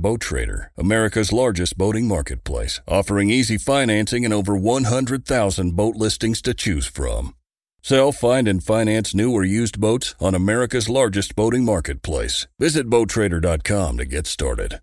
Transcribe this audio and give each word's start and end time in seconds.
Boat 0.00 0.20
Trader, 0.20 0.70
America's 0.76 1.32
largest 1.32 1.76
boating 1.76 2.08
marketplace, 2.08 2.80
offering 2.86 3.30
easy 3.30 3.58
financing 3.58 4.24
and 4.24 4.32
over 4.32 4.56
100,000 4.56 5.76
boat 5.76 5.96
listings 5.96 6.40
to 6.42 6.54
choose 6.54 6.86
from. 6.86 7.34
Sell, 7.82 8.12
find, 8.12 8.48
and 8.48 8.62
finance 8.62 9.14
new 9.14 9.32
or 9.32 9.44
used 9.44 9.80
boats 9.80 10.14
on 10.20 10.34
America's 10.34 10.88
largest 10.88 11.36
boating 11.36 11.64
marketplace. 11.64 12.46
Visit 12.58 12.88
BoatTrader.com 12.88 13.98
to 13.98 14.04
get 14.04 14.26
started. 14.26 14.80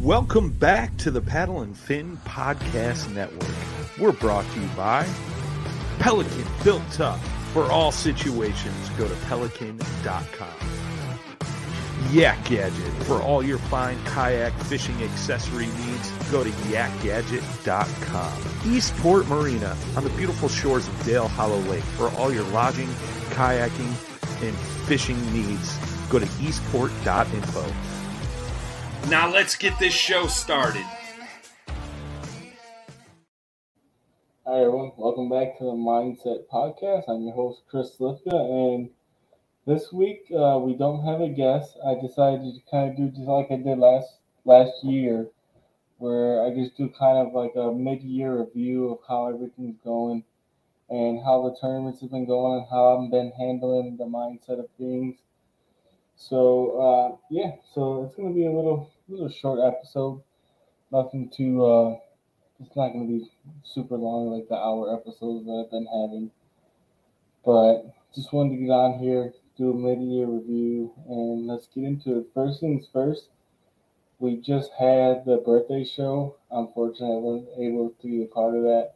Welcome 0.00 0.50
back 0.50 0.96
to 0.98 1.10
the 1.10 1.20
Paddle 1.20 1.60
and 1.60 1.76
Fin 1.76 2.16
Podcast 2.24 3.12
Network. 3.14 3.54
We're 3.98 4.12
brought 4.12 4.50
to 4.52 4.60
you 4.60 4.66
by 4.68 5.06
Pelican, 5.98 6.44
built 6.64 6.82
tough 6.92 7.22
for 7.52 7.70
all 7.70 7.92
situations. 7.92 8.88
Go 8.98 9.06
to 9.06 9.14
pelican.com. 9.26 10.48
Yak 12.10 12.44
Gadget. 12.44 12.92
For 13.04 13.22
all 13.22 13.42
your 13.42 13.58
fine 13.58 13.98
kayak 14.04 14.52
fishing 14.64 15.02
accessory 15.02 15.66
needs, 15.66 16.10
go 16.30 16.42
to 16.42 16.50
yakgadget.com. 16.70 18.32
Eastport 18.66 19.26
Marina 19.28 19.76
on 19.96 20.04
the 20.04 20.10
beautiful 20.10 20.48
shores 20.48 20.88
of 20.88 21.04
Dale 21.04 21.28
Hollow 21.28 21.60
Lake. 21.60 21.84
For 21.96 22.10
all 22.10 22.32
your 22.32 22.44
lodging, 22.44 22.88
kayaking, 23.30 23.92
and 24.42 24.56
fishing 24.86 25.20
needs, 25.32 25.78
go 26.08 26.18
to 26.18 26.28
eastport.info. 26.40 27.72
Now 29.08 29.30
let's 29.30 29.56
get 29.56 29.78
this 29.78 29.94
show 29.94 30.26
started. 30.26 30.84
Hi 34.44 34.58
everyone, 34.58 34.92
welcome 34.96 35.28
back 35.30 35.56
to 35.58 35.64
the 35.64 35.70
Mindset 35.70 36.46
Podcast. 36.52 37.04
I'm 37.08 37.22
your 37.22 37.32
host 37.32 37.62
Chris 37.70 37.96
Lifka, 37.98 38.34
and 38.34 38.90
this 39.66 39.92
week 39.92 40.24
uh, 40.34 40.58
we 40.58 40.74
don't 40.74 41.04
have 41.04 41.20
a 41.20 41.28
guest. 41.28 41.76
I 41.86 41.94
decided 41.94 42.54
to 42.54 42.70
kind 42.70 42.90
of 42.90 42.96
do 42.96 43.08
just 43.08 43.28
like 43.28 43.48
I 43.50 43.56
did 43.56 43.78
last 43.78 44.18
last 44.44 44.84
year, 44.84 45.28
where 45.98 46.44
I 46.44 46.50
just 46.54 46.76
do 46.76 46.88
kind 46.88 47.18
of 47.18 47.32
like 47.32 47.52
a 47.54 47.72
mid-year 47.72 48.40
review 48.40 48.90
of 48.90 48.98
how 49.06 49.28
everything's 49.28 49.78
going 49.84 50.24
and 50.90 51.22
how 51.24 51.48
the 51.48 51.56
tournaments 51.60 52.00
have 52.00 52.10
been 52.10 52.26
going 52.26 52.58
and 52.58 52.66
how 52.70 52.98
I've 52.98 53.10
been 53.10 53.32
handling 53.38 53.96
the 53.96 54.04
mindset 54.04 54.58
of 54.58 54.68
things. 54.78 55.18
So 56.16 56.80
uh, 56.80 57.16
yeah, 57.30 57.52
so 57.74 58.04
it's 58.04 58.16
gonna 58.16 58.34
be 58.34 58.46
a 58.46 58.52
little 58.52 58.90
little 59.08 59.30
short 59.30 59.60
episode. 59.60 60.22
Nothing 60.90 61.30
too. 61.30 61.64
Uh, 61.64 61.96
it's 62.60 62.76
not 62.76 62.92
gonna 62.92 63.06
be 63.06 63.30
super 63.64 63.96
long 63.96 64.30
like 64.30 64.48
the 64.48 64.56
hour 64.56 64.94
episodes 64.94 65.46
that 65.46 65.64
I've 65.64 65.70
been 65.70 65.86
having, 65.86 66.30
but 67.44 67.94
just 68.14 68.32
wanted 68.32 68.56
to 68.56 68.62
get 68.62 68.70
on 68.70 68.98
here 68.98 69.32
do 69.62 69.70
a 69.70 69.74
mid-year 69.74 70.26
review, 70.26 70.92
and 71.08 71.46
let's 71.46 71.68
get 71.68 71.84
into 71.84 72.18
it. 72.18 72.26
First 72.34 72.58
things 72.60 72.88
first, 72.92 73.28
we 74.18 74.36
just 74.36 74.72
had 74.72 75.24
the 75.24 75.40
birthday 75.44 75.84
show. 75.84 76.36
Unfortunately, 76.50 77.14
I 77.14 77.20
wasn't 77.20 77.48
able 77.58 77.94
to 78.00 78.06
be 78.08 78.22
a 78.22 78.26
part 78.26 78.56
of 78.56 78.62
that. 78.62 78.94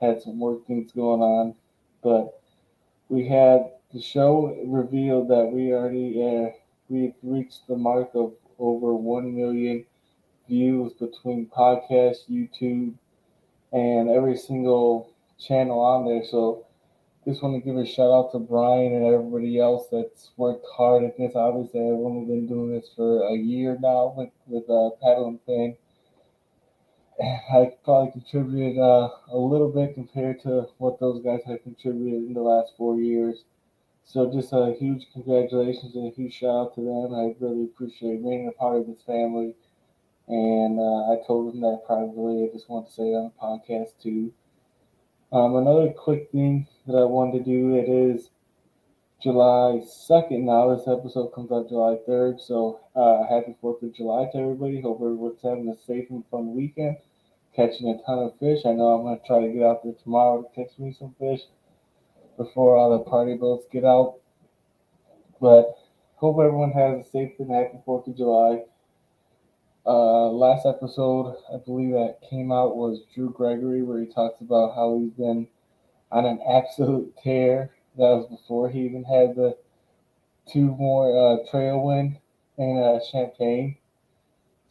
Had 0.00 0.22
some 0.22 0.38
work 0.38 0.66
things 0.66 0.92
going 0.92 1.20
on, 1.20 1.54
but 2.02 2.40
we 3.10 3.28
had 3.28 3.72
the 3.92 4.00
show 4.00 4.56
revealed 4.66 5.28
that 5.28 5.50
we 5.52 5.72
already 5.72 6.22
uh, 6.22 6.50
we 6.88 7.12
reached 7.22 7.66
the 7.68 7.76
mark 7.76 8.10
of 8.14 8.32
over 8.58 8.94
one 8.94 9.34
million 9.36 9.84
views 10.48 10.92
between 10.94 11.46
podcast, 11.46 12.30
YouTube, 12.30 12.94
and 13.72 14.08
every 14.08 14.36
single 14.36 15.12
channel 15.38 15.80
on 15.80 16.06
there. 16.06 16.24
So 16.24 16.64
just 17.28 17.42
want 17.42 17.54
to 17.54 17.60
give 17.60 17.76
a 17.76 17.84
shout 17.84 18.10
out 18.10 18.32
to 18.32 18.38
Brian 18.38 18.94
and 18.94 19.04
everybody 19.04 19.60
else 19.60 19.86
that's 19.92 20.30
worked 20.38 20.64
hard 20.74 21.04
at 21.04 21.18
this. 21.18 21.32
Obviously, 21.34 21.80
I've 21.80 22.00
only 22.00 22.26
been 22.26 22.46
doing 22.46 22.72
this 22.72 22.88
for 22.96 23.28
a 23.28 23.34
year 23.34 23.76
now 23.80 24.14
with 24.16 24.30
with 24.46 24.64
uh, 24.70 24.90
Paddle 25.02 25.28
and 25.28 25.40
Fin. 25.44 25.76
I 27.20 27.72
probably 27.84 28.12
contributed 28.12 28.78
uh, 28.78 29.10
a 29.30 29.36
little 29.36 29.70
bit 29.70 29.94
compared 29.94 30.40
to 30.42 30.68
what 30.78 31.00
those 31.00 31.22
guys 31.22 31.40
have 31.46 31.62
contributed 31.62 32.24
in 32.28 32.32
the 32.32 32.40
last 32.40 32.72
four 32.76 32.98
years. 33.00 33.44
So 34.04 34.32
just 34.32 34.52
a 34.52 34.74
huge 34.78 35.06
congratulations 35.12 35.94
and 35.94 36.10
a 36.10 36.14
huge 36.14 36.32
shout 36.32 36.50
out 36.50 36.74
to 36.76 36.80
them. 36.80 37.14
I 37.14 37.34
really 37.44 37.64
appreciate 37.64 38.22
being 38.22 38.48
a 38.48 38.52
part 38.52 38.78
of 38.78 38.86
this 38.86 39.02
family. 39.02 39.54
And 40.28 40.78
uh, 40.80 41.12
I 41.12 41.26
told 41.26 41.52
them 41.52 41.60
that 41.60 41.82
privately. 41.86 42.44
I 42.44 42.52
just 42.52 42.68
want 42.70 42.86
to 42.86 42.92
say 42.92 43.14
on 43.14 43.32
the 43.32 43.40
podcast 43.42 43.92
too. 44.02 44.32
Um, 45.30 45.56
another 45.56 45.90
quick 45.90 46.30
thing 46.32 46.66
that 46.86 46.96
I 46.96 47.04
wanted 47.04 47.44
to 47.44 47.50
do. 47.50 47.74
It 47.74 47.86
is 47.86 48.30
July 49.22 49.82
2nd 49.84 50.44
now. 50.44 50.74
This 50.74 50.88
episode 50.88 51.34
comes 51.34 51.52
out 51.52 51.68
July 51.68 51.98
3rd. 52.08 52.40
So 52.40 52.80
uh, 52.96 53.28
happy 53.28 53.54
4th 53.62 53.82
of 53.82 53.94
July 53.94 54.30
to 54.32 54.38
everybody. 54.38 54.80
Hope 54.80 55.02
everyone's 55.02 55.42
having 55.42 55.68
a 55.68 55.76
safe 55.76 56.08
and 56.08 56.24
fun 56.30 56.54
weekend. 56.56 56.96
Catching 57.54 57.90
a 57.90 58.02
ton 58.06 58.20
of 58.20 58.38
fish. 58.38 58.64
I 58.64 58.72
know 58.72 58.88
I'm 58.88 59.02
going 59.02 59.20
to 59.20 59.26
try 59.26 59.40
to 59.40 59.52
get 59.52 59.62
out 59.64 59.84
there 59.84 59.92
tomorrow 60.02 60.40
to 60.40 60.48
catch 60.54 60.78
me 60.78 60.96
some 60.98 61.14
fish 61.18 61.42
before 62.38 62.78
all 62.78 62.96
the 62.96 63.04
party 63.04 63.34
boats 63.34 63.66
get 63.70 63.84
out. 63.84 64.20
But 65.42 65.76
hope 66.16 66.38
everyone 66.38 66.72
has 66.72 67.04
a 67.04 67.10
safe 67.10 67.32
and 67.38 67.50
happy 67.50 67.76
4th 67.86 68.08
of 68.08 68.16
July. 68.16 68.62
Uh, 69.88 70.28
last 70.28 70.66
episode, 70.66 71.34
I 71.50 71.56
believe 71.56 71.92
that 71.92 72.18
came 72.28 72.52
out 72.52 72.76
was 72.76 73.00
Drew 73.14 73.30
Gregory, 73.30 73.82
where 73.82 74.00
he 74.00 74.06
talks 74.06 74.42
about 74.42 74.74
how 74.74 74.98
he's 74.98 75.12
been 75.12 75.48
on 76.12 76.26
an 76.26 76.40
absolute 76.46 77.16
tear. 77.24 77.70
That 77.96 78.10
was 78.10 78.26
before 78.26 78.68
he 78.68 78.80
even 78.80 79.02
had 79.04 79.34
the 79.34 79.56
two 80.46 80.76
more 80.76 81.08
uh, 81.16 81.50
trail 81.50 81.82
win 81.82 82.18
in 82.58 82.76
uh, 82.76 83.00
Champagne. 83.10 83.78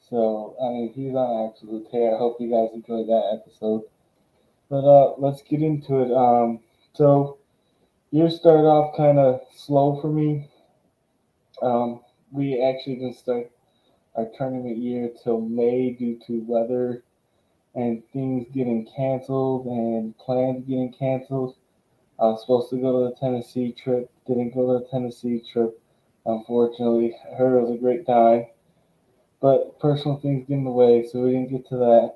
So 0.08 0.56
I 0.62 0.70
mean, 0.70 0.94
he's 0.94 1.16
on 1.16 1.50
absolute 1.50 1.90
tear. 1.90 2.14
I 2.14 2.20
hope 2.20 2.40
you 2.40 2.52
guys 2.52 2.70
enjoyed 2.76 3.08
that 3.08 3.40
episode. 3.42 3.86
But 4.70 4.86
uh, 4.86 5.16
let's 5.18 5.42
get 5.42 5.64
into 5.64 6.04
it. 6.04 6.12
Um, 6.12 6.60
so 6.94 7.40
year 8.12 8.30
started 8.30 8.68
off 8.68 8.96
kind 8.96 9.18
of 9.18 9.42
slow 9.56 10.00
for 10.00 10.10
me. 10.10 10.48
Um, 11.64 12.02
we 12.32 12.62
actually 12.62 12.98
didn't 12.98 13.18
start 13.18 13.50
our 14.18 14.26
tournament 14.38 14.78
year 14.78 15.12
till 15.24 15.40
May 15.42 15.92
due 15.92 16.20
to 16.28 16.44
weather 16.48 17.04
and 17.76 18.02
things 18.12 18.48
getting 18.54 18.88
canceled 18.96 19.68
and 19.68 20.18
plans 20.18 20.66
getting 20.68 20.92
canceled. 20.92 21.56
I 22.20 22.24
was 22.24 22.42
supposed 22.42 22.72
to 22.72 22.78
go 22.78 23.04
to 23.04 23.10
the 23.10 23.16
Tennessee 23.20 23.72
trip, 23.72 24.10
didn't 24.26 24.56
go 24.56 24.66
to 24.66 24.84
the 24.84 24.90
Tennessee 24.90 25.44
trip. 25.54 25.80
Unfortunately, 26.26 27.16
I 27.32 27.36
heard 27.36 27.58
it 27.58 27.62
was 27.62 27.76
a 27.76 27.80
great 27.80 28.08
time, 28.08 28.48
but 29.40 29.80
personal 29.80 30.18
things 30.18 30.48
get 30.48 30.56
in 30.56 30.64
the 30.64 30.72
way, 30.72 31.08
so 31.08 31.22
we 31.22 31.32
didn't 31.32 31.52
get 31.52 31.70
to 31.70 32.16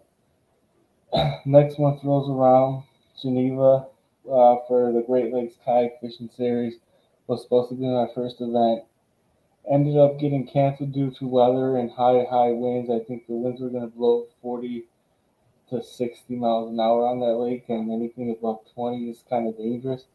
that. 1.13 1.41
Next 1.45 1.77
month 1.77 2.03
rolls 2.03 2.29
around, 2.29 2.83
Geneva 3.21 3.85
uh, 4.25 4.55
for 4.67 4.91
the 4.91 5.03
Great 5.05 5.31
Lakes 5.31 5.55
Kayak 5.63 6.01
Fishing 6.01 6.29
Series 6.35 6.75
was 7.27 7.43
supposed 7.43 7.69
to 7.69 7.75
be 7.75 7.85
my 7.85 8.07
first 8.15 8.41
event. 8.41 8.83
Ended 9.69 9.97
up 9.97 10.19
getting 10.19 10.47
canceled 10.47 10.91
due 10.91 11.11
to 11.11 11.27
weather 11.27 11.77
and 11.77 11.91
high, 11.91 12.25
high 12.29 12.51
winds. 12.51 12.89
I 12.89 12.99
think 12.99 13.27
the 13.27 13.33
winds 13.33 13.61
were 13.61 13.69
going 13.69 13.89
to 13.89 13.95
blow 13.95 14.27
40 14.41 14.85
to 15.69 15.83
60 15.83 16.35
miles 16.35 16.71
an 16.71 16.79
hour 16.79 17.07
on 17.07 17.19
that 17.19 17.37
lake, 17.37 17.65
and 17.69 17.91
anything 17.91 18.31
above 18.31 18.59
20 18.73 19.09
is 19.09 19.23
kind 19.29 19.47
of 19.47 19.57
dangerous, 19.57 20.05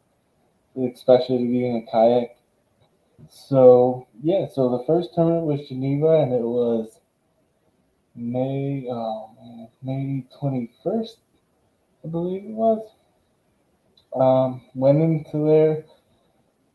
especially 0.75 1.39
to 1.39 1.45
be 1.45 1.65
in 1.65 1.77
a 1.77 1.91
kayak. 1.91 2.37
So, 3.29 4.07
yeah, 4.21 4.47
so 4.47 4.69
the 4.69 4.83
first 4.85 5.15
tournament 5.15 5.45
was 5.45 5.67
Geneva, 5.67 6.21
and 6.21 6.33
it 6.33 6.43
was 6.43 6.99
May, 8.15 8.85
man, 8.87 9.67
May 9.81 10.25
21st, 10.41 11.17
I 12.03 12.07
believe 12.07 12.45
it 12.45 12.51
was. 12.51 12.87
Um, 14.15 14.61
went 14.73 15.01
into 15.01 15.45
there. 15.45 15.85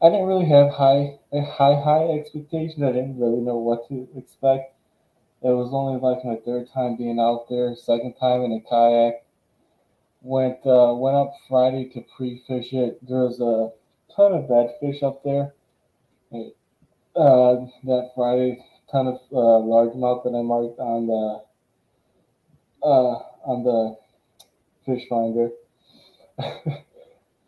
I 0.02 0.10
didn't 0.10 0.26
really 0.26 0.46
have 0.46 0.70
high, 0.70 1.20
high, 1.32 1.81
high 1.81 2.19
expectations. 2.19 2.82
I 2.82 2.90
didn't 2.90 3.20
really 3.20 3.40
know 3.40 3.56
what 3.56 3.88
to 3.88 4.08
expect. 4.16 4.75
It 5.43 5.49
was 5.49 5.70
only 5.72 6.00
like 6.00 6.25
my 6.25 6.37
third 6.44 6.69
time 6.75 6.96
being 6.96 7.20
out 7.20 7.49
there, 7.49 7.75
second 7.76 8.14
time 8.14 8.43
in 8.43 8.52
a 8.52 8.60
kayak. 8.69 9.25
Went 10.22 10.58
uh, 10.66 10.94
went 10.94 11.16
up 11.16 11.34
Friday 11.49 11.88
to 11.94 12.04
pre-fish 12.16 12.72
it. 12.72 12.99
There 13.06 13.26
was 13.26 13.40
a 13.40 13.70
ton 14.14 14.34
of 14.34 14.49
bad 14.49 14.75
fish 14.81 15.02
up 15.02 15.22
there. 15.22 15.54
Uh, 17.14 17.66
that 17.84 18.10
Friday, 18.16 18.64
ton 18.90 19.06
of 19.06 19.20
uh, 19.31 19.62
largemouth 19.66 20.25
that 20.25 20.34
I 20.37 20.43
marked 20.43 20.78
on 20.81 21.06
the 21.06 21.43
uh, 22.84 23.22
on 23.46 23.62
the 23.62 23.96
fish 24.84 25.08
finder. 25.08 25.50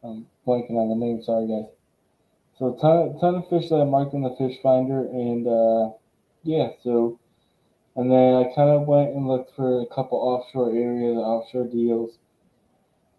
I'm 0.04 0.26
blanking 0.46 0.78
on 0.78 0.88
the 0.88 0.96
name. 0.96 1.22
Sorry, 1.22 1.48
guys. 1.48 1.73
So 2.64 2.72
ton 2.80 3.18
ton 3.20 3.34
of 3.34 3.48
fish 3.50 3.68
that 3.68 3.76
I 3.76 3.84
marked 3.84 4.14
in 4.14 4.22
the 4.22 4.34
fish 4.36 4.56
finder, 4.62 5.04
and 5.04 5.46
uh, 5.46 5.90
yeah, 6.44 6.70
so 6.82 7.20
and 7.94 8.10
then 8.10 8.36
I 8.36 8.44
kind 8.54 8.70
of 8.70 8.88
went 8.88 9.14
and 9.14 9.28
looked 9.28 9.54
for 9.54 9.82
a 9.82 9.86
couple 9.94 10.16
offshore 10.16 10.74
areas, 10.74 11.18
offshore 11.18 11.66
deals, 11.66 12.16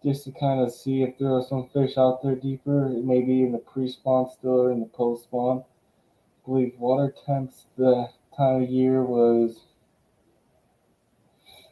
just 0.02 0.24
to 0.24 0.32
kind 0.32 0.58
of 0.58 0.72
see 0.72 1.04
if 1.04 1.16
there 1.20 1.32
are 1.32 1.44
some 1.48 1.68
fish 1.72 1.96
out 1.96 2.24
there 2.24 2.34
deeper, 2.34 2.88
maybe 2.88 3.44
in 3.44 3.52
the 3.52 3.58
pre-spawn 3.58 4.28
still 4.36 4.62
or 4.62 4.72
in 4.72 4.80
the 4.80 4.86
post-spawn. 4.86 5.60
I 5.60 6.44
believe 6.44 6.74
water 6.76 7.14
temps 7.24 7.66
the 7.78 8.08
time 8.36 8.64
of 8.64 8.68
year 8.68 9.04
was 9.04 9.60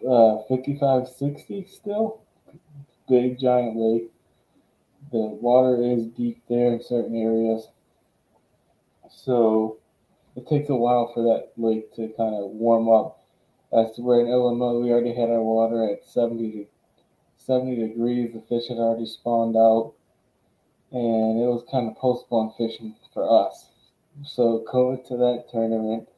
uh, 0.09 0.47
55, 0.49 1.09
60 1.09 1.67
still. 1.69 2.21
Big 3.09 3.41
giant 3.41 3.77
lake. 3.77 4.14
The 5.15 5.21
water 5.21 5.81
is 5.81 6.09
deep 6.09 6.43
there 6.49 6.73
in 6.73 6.83
certain 6.83 7.15
areas. 7.15 7.69
So 9.09 9.79
it 10.35 10.49
takes 10.49 10.69
a 10.71 10.75
while 10.75 11.13
for 11.15 11.23
that 11.23 11.53
lake 11.57 11.95
to 11.95 12.13
kind 12.17 12.35
of 12.35 12.51
warm 12.51 12.89
up. 12.89 13.23
As 13.73 13.93
to 13.93 14.03
where 14.03 14.19
in 14.19 14.27
Illinois, 14.27 14.81
we 14.81 14.91
already 14.91 15.15
had 15.15 15.31
our 15.31 15.41
water 15.41 15.89
at 15.89 16.05
70, 16.05 16.67
70 17.37 17.77
degrees. 17.77 18.33
The 18.35 18.41
fish 18.41 18.67
had 18.69 18.79
already 18.79 19.07
spawned 19.07 19.57
out, 19.57 19.93
and 20.91 21.41
it 21.41 21.47
was 21.47 21.63
kind 21.71 21.89
of 21.89 21.97
post-spawn 21.97 22.53
fishing 22.59 22.97
for 23.13 23.47
us. 23.47 23.69
So 24.25 24.65
going 24.69 25.05
to 25.07 25.17
that 25.17 25.45
tournament, 25.49 26.09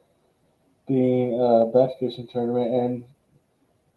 being 0.87 1.39
a 1.39 1.67
bed 1.67 1.91
fishing 1.99 2.27
tournament, 2.33 2.73
and 2.73 3.05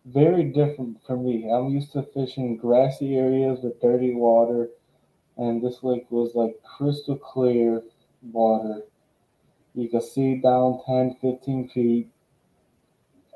very 0.05 0.45
different 0.45 0.99
for 1.07 1.17
me. 1.17 1.51
I'm 1.51 1.71
used 1.71 1.93
to 1.93 2.03
fishing 2.03 2.59
grassy 2.59 3.17
areas 3.17 3.61
with 3.63 3.81
dirty 3.81 4.15
water, 4.15 4.69
and 5.41 5.61
this 5.61 5.83
lake 5.83 6.07
was 6.11 6.37
like 6.37 6.55
crystal 6.63 7.17
clear 7.17 7.83
water 8.23 8.83
you 9.75 9.89
could 9.89 10.03
see 10.03 10.37
down 10.37 10.81
10, 10.87 11.17
15 11.21 11.69
feet, 11.69 12.09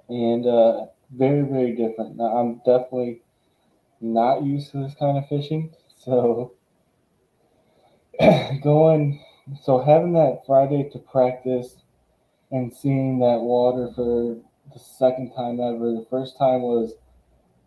and 0.08 0.46
uh, 0.46 0.86
very, 1.12 1.42
very 1.42 1.74
different. 1.74 2.16
Now, 2.16 2.36
I'm 2.36 2.56
definitely 2.58 3.22
not 4.00 4.42
used 4.42 4.72
to 4.72 4.82
this 4.82 4.94
kind 4.94 5.16
of 5.16 5.28
fishing, 5.28 5.72
so 5.96 6.52
going, 8.62 9.24
so 9.62 9.80
having 9.80 10.12
that 10.14 10.42
Friday 10.46 10.88
to 10.90 10.98
practice 10.98 11.76
and 12.50 12.72
seeing 12.72 13.18
that 13.20 13.40
water 13.40 13.90
for 13.94 14.36
the 14.72 14.78
second 14.78 15.32
time 15.34 15.60
ever. 15.60 15.92
The 15.92 16.06
first 16.10 16.36
time 16.36 16.62
was 16.62 16.94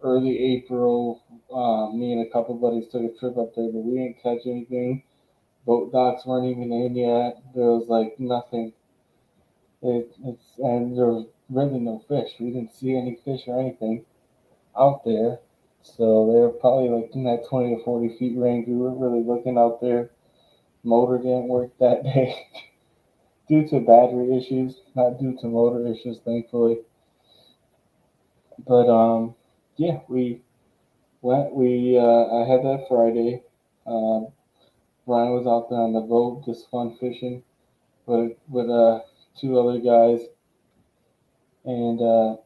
early 0.03 0.55
April. 0.55 1.21
Um, 1.53 1.99
me 1.99 2.13
and 2.13 2.27
a 2.27 2.29
couple 2.31 2.55
buddies 2.55 2.87
took 2.91 3.03
a 3.03 3.17
trip 3.19 3.37
up 3.37 3.55
there, 3.55 3.71
but 3.71 3.83
we 3.83 3.97
didn't 3.97 4.21
catch 4.23 4.45
anything 4.47 5.03
boat 5.65 5.91
docks 5.91 6.25
weren't 6.25 6.47
even 6.47 6.71
in 6.71 6.95
yet. 6.95 7.43
There 7.53 7.65
was 7.71 7.87
like 7.89 8.19
nothing. 8.19 8.73
It, 9.81 10.15
it's 10.23 10.59
and 10.59 10.95
there 10.95 11.07
was 11.07 11.25
really 11.49 11.79
no 11.79 11.97
fish. 12.07 12.33
We 12.39 12.51
didn't 12.51 12.73
see 12.73 12.95
any 12.95 13.15
fish 13.15 13.47
or 13.47 13.59
anything 13.59 14.05
out 14.77 15.03
there. 15.05 15.39
So 15.83 16.27
they 16.31 16.39
were 16.39 16.49
probably 16.51 16.89
like 16.89 17.15
in 17.15 17.23
that 17.25 17.47
20 17.49 17.77
to 17.77 17.83
40 17.83 18.17
feet 18.17 18.37
range. 18.37 18.67
We 18.67 18.75
were 18.77 18.91
really 18.95 19.23
looking 19.23 19.57
out 19.57 19.81
there. 19.81 20.11
Motor 20.83 21.17
didn't 21.19 21.49
work 21.49 21.71
that 21.79 22.03
day 22.05 22.47
due 23.47 23.67
to 23.67 23.79
battery 23.79 24.37
issues, 24.37 24.81
not 24.95 25.19
due 25.19 25.35
to 25.39 25.47
motor 25.47 25.87
issues, 25.87 26.19
thankfully. 26.19 26.79
But 28.67 28.87
um, 28.89 29.35
yeah, 29.77 29.99
we 30.07 30.41
went. 31.21 31.53
We 31.53 31.97
uh, 31.97 32.03
I 32.41 32.47
had 32.47 32.63
that 32.63 32.85
Friday. 32.89 33.43
Um, 33.85 34.27
Ryan 35.05 35.33
was 35.33 35.47
out 35.47 35.69
there 35.69 35.79
on 35.79 35.93
the 35.93 36.01
boat, 36.01 36.43
just 36.45 36.69
fun 36.69 36.97
fishing 36.99 37.43
with 38.05 38.33
with 38.49 38.69
uh, 38.69 39.01
two 39.39 39.59
other 39.59 39.79
guys, 39.79 40.25
and 41.65 42.01
uh, 42.01 42.37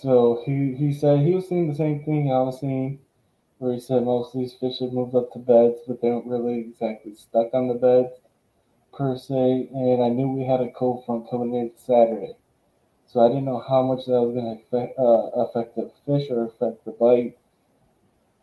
so 0.00 0.42
he 0.44 0.74
he 0.74 0.92
said 0.92 1.20
he 1.20 1.34
was 1.34 1.48
seeing 1.48 1.68
the 1.68 1.74
same 1.74 2.04
thing 2.04 2.30
I 2.30 2.40
was 2.40 2.60
seeing, 2.60 3.00
where 3.58 3.72
he 3.72 3.80
said 3.80 4.04
most 4.04 4.34
of 4.34 4.40
these 4.40 4.54
fish 4.54 4.80
have 4.80 4.92
moved 4.92 5.14
up 5.14 5.32
to 5.32 5.38
beds, 5.38 5.80
but 5.86 6.00
they 6.00 6.08
don't 6.08 6.26
really 6.26 6.60
exactly 6.60 7.14
stuck 7.14 7.54
on 7.54 7.68
the 7.68 7.74
beds 7.74 8.12
per 8.92 9.16
se. 9.16 9.68
And 9.72 10.02
I 10.02 10.08
knew 10.08 10.28
we 10.28 10.44
had 10.44 10.60
a 10.60 10.70
cold 10.70 11.04
front 11.06 11.30
coming 11.30 11.54
in 11.54 11.72
Saturday, 11.76 12.36
so 13.12 13.20
I 13.20 13.28
didn't 13.28 13.44
know 13.44 13.62
how 13.68 13.82
much 13.82 14.06
that 14.06 14.12
was 14.12 14.34
going 14.34 14.56
to 14.56 14.62
affect, 14.62 14.98
uh, 14.98 15.42
affect 15.42 15.76
the 15.76 15.90
fish 16.06 16.30
or 16.30 16.46
affect 16.46 16.84
the 16.86 16.92
bite. 16.92 17.36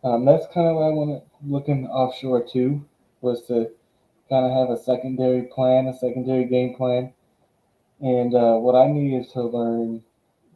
Um, 0.04 0.26
that's 0.26 0.46
kind 0.54 0.68
of 0.68 0.76
why 0.76 0.88
I 0.88 0.94
want 0.94 1.24
looking 1.44 1.88
offshore 1.88 2.48
too 2.48 2.86
was 3.22 3.46
to 3.48 3.72
kind 4.30 4.46
of 4.46 4.52
have 4.52 4.70
a 4.70 4.82
secondary 4.82 5.44
plan, 5.44 5.88
a 5.88 5.98
secondary 5.98 6.46
game 6.46 6.76
plan. 6.76 7.12
And 8.00 8.36
uh, 8.36 8.58
what 8.58 8.76
I 8.76 8.88
needed 8.92 9.30
to 9.34 9.42
learn 9.42 10.04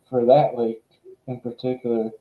for 0.09 0.25
that 0.25 0.55
lake 0.55 0.83
in 1.27 1.39
particular, 1.39 2.11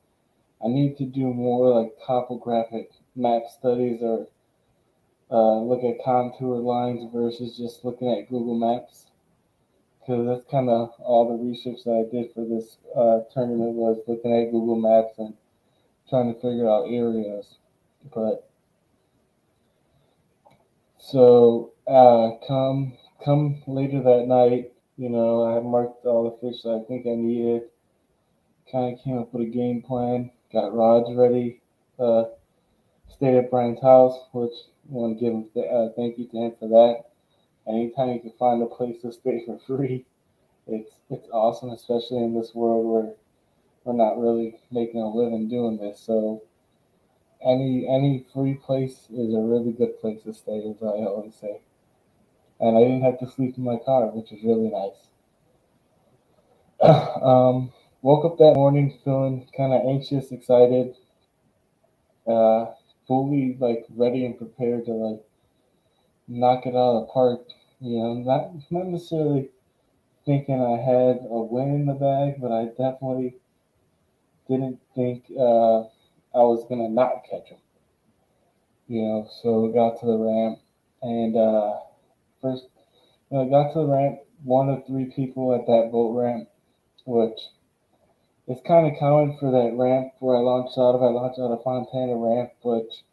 I 0.63 0.69
need 0.69 0.97
to 0.97 1.05
do 1.05 1.31
more 1.33 1.79
like 1.79 1.93
topographic 2.05 2.91
map 3.15 3.43
studies 3.57 4.01
or 4.01 4.27
uh, 5.29 5.59
look 5.61 5.83
at 5.83 6.03
contour 6.03 6.57
lines 6.57 7.09
versus 7.13 7.55
just 7.55 7.85
looking 7.85 8.11
at 8.11 8.29
Google 8.29 8.55
Maps. 8.55 9.05
Because 10.05 10.27
that's 10.27 10.51
kind 10.51 10.69
of 10.69 10.91
all 10.99 11.29
the 11.29 11.43
research 11.43 11.85
that 11.85 12.05
I 12.05 12.11
did 12.13 12.33
for 12.33 12.43
this 12.43 12.77
uh, 12.93 13.21
tournament 13.33 13.75
was 13.75 14.03
looking 14.05 14.33
at 14.35 14.51
Google 14.51 14.75
Maps 14.75 15.17
and 15.17 15.33
trying 16.09 16.33
to 16.33 16.39
figure 16.41 16.69
out 16.69 16.87
areas. 16.89 17.55
But 18.13 18.49
so 20.99 21.71
uh, 21.87 22.31
come 22.45 22.97
come 23.23 23.63
later 23.65 24.03
that 24.03 24.25
night, 24.27 24.73
you 24.97 25.09
know, 25.09 25.45
I 25.45 25.61
marked 25.61 26.05
all 26.05 26.29
the 26.29 26.47
fish 26.47 26.63
that 26.63 26.83
I 26.83 26.87
think 26.87 27.07
I 27.07 27.15
needed. 27.15 27.69
Kind 28.69 28.97
of 28.97 29.03
came 29.03 29.19
up 29.19 29.33
with 29.33 29.47
a 29.47 29.51
game 29.51 29.81
plan. 29.81 30.31
Got 30.51 30.75
rods 30.75 31.09
ready. 31.15 31.61
Uh, 31.97 32.25
stayed 33.07 33.37
at 33.37 33.49
Brian's 33.49 33.81
house, 33.81 34.17
which 34.33 34.51
I 34.51 34.93
want 34.93 35.17
to 35.17 35.23
give 35.23 35.33
him 35.33 35.45
th- 35.53 35.71
uh, 35.71 35.89
thank 35.95 36.17
you 36.17 36.27
to 36.27 36.37
him 36.37 36.53
for 36.59 36.67
that. 36.67 37.12
Anytime 37.67 38.09
you 38.09 38.19
can 38.19 38.33
find 38.37 38.61
a 38.61 38.65
place 38.65 39.01
to 39.01 39.11
stay 39.11 39.43
for 39.45 39.57
free, 39.59 40.05
it's 40.67 40.91
it's 41.09 41.27
awesome, 41.31 41.69
especially 41.69 42.23
in 42.23 42.33
this 42.33 42.53
world 42.53 42.85
where 42.85 43.13
we're 43.83 43.93
not 43.93 44.19
really 44.19 44.59
making 44.71 45.01
a 45.01 45.09
living 45.09 45.47
doing 45.49 45.77
this. 45.77 45.99
So 45.99 46.43
any 47.45 47.87
any 47.87 48.25
free 48.33 48.55
place 48.55 49.07
is 49.11 49.33
a 49.33 49.39
really 49.39 49.71
good 49.71 49.99
place 49.99 50.23
to 50.23 50.33
stay, 50.33 50.59
as 50.69 50.81
I 50.81 51.05
always 51.05 51.35
say. 51.35 51.61
And 52.59 52.77
I 52.77 52.81
didn't 52.81 53.01
have 53.01 53.19
to 53.19 53.29
sleep 53.29 53.57
in 53.57 53.63
my 53.63 53.77
car, 53.77 54.07
which 54.07 54.31
is 54.31 54.43
really 54.43 54.69
nice. 54.69 55.07
um, 57.21 57.71
woke 58.01 58.25
up 58.25 58.37
that 58.37 58.53
morning 58.55 58.97
feeling 59.03 59.47
kind 59.55 59.73
of 59.73 59.81
anxious, 59.87 60.31
excited, 60.31 60.95
uh, 62.27 62.67
fully 63.07 63.57
like 63.59 63.85
ready 63.95 64.25
and 64.25 64.37
prepared 64.37 64.85
to 64.85 64.91
like 64.91 65.21
knock 66.27 66.65
it 66.65 66.75
out 66.75 66.95
of 66.95 67.07
the 67.07 67.13
park. 67.13 67.41
You 67.79 67.99
know, 67.99 68.13
not 68.15 68.51
not 68.71 68.87
necessarily 68.87 69.49
thinking 70.25 70.61
I 70.61 70.77
had 70.77 71.27
a 71.29 71.41
win 71.41 71.75
in 71.75 71.85
the 71.85 71.93
bag, 71.93 72.41
but 72.41 72.51
I 72.51 72.65
definitely 72.65 73.35
didn't 74.47 74.79
think. 74.95 75.25
Uh, 75.37 75.83
I 76.35 76.41
was 76.41 76.65
gonna 76.67 76.89
not 76.89 77.23
catch 77.29 77.49
him. 77.49 77.59
You 78.87 79.01
know, 79.01 79.27
so 79.41 79.67
got 79.69 79.99
to 79.99 80.05
the 80.05 80.17
ramp, 80.17 80.59
and 81.01 81.35
uh, 81.35 81.79
first, 82.41 82.67
you 83.29 83.37
know, 83.37 83.49
got 83.49 83.73
to 83.73 83.79
the 83.79 83.87
ramp. 83.87 84.19
One 84.43 84.69
of 84.69 84.85
three 84.85 85.05
people 85.05 85.55
at 85.55 85.65
that 85.67 85.89
boat 85.91 86.17
ramp, 86.17 86.49
which 87.05 87.39
is 88.47 88.59
kind 88.67 88.87
of 88.87 88.99
common 88.99 89.37
for 89.39 89.51
that 89.51 89.75
ramp 89.77 90.13
where 90.19 90.35
I 90.35 90.39
launched 90.39 90.77
out 90.77 90.95
of. 90.95 91.01
I 91.01 91.07
launched 91.07 91.39
out 91.39 91.51
of 91.51 91.63
Fontana 91.63 92.15
ramp, 92.15 92.51
which 92.61 93.03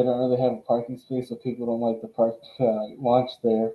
they 0.00 0.06
don't 0.06 0.18
really 0.18 0.40
have 0.40 0.52
a 0.52 0.62
parking 0.62 0.96
space, 0.96 1.28
so 1.28 1.36
people 1.36 1.66
don't 1.66 1.80
like 1.80 2.00
to 2.00 2.08
park 2.08 2.36
uh, 2.60 2.86
launch 2.98 3.30
there 3.42 3.72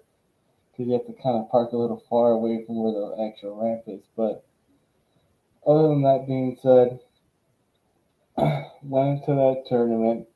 because 0.72 0.88
you 0.88 0.94
have 0.94 1.06
to 1.06 1.14
kind 1.22 1.38
of 1.38 1.52
park 1.52 1.72
a 1.72 1.78
little 1.78 2.04
far 2.10 2.32
away 2.32 2.66
from 2.66 2.82
where 2.82 2.94
the 2.94 3.32
actual 3.32 3.62
ramp 3.62 3.84
is. 3.86 4.02
But 4.18 4.44
other 5.68 5.90
than 5.90 6.02
that 6.02 6.26
being 6.26 6.58
said, 6.60 7.00
went 8.82 9.24
to 9.26 9.34
that 9.36 9.66
tournament. 9.70 10.28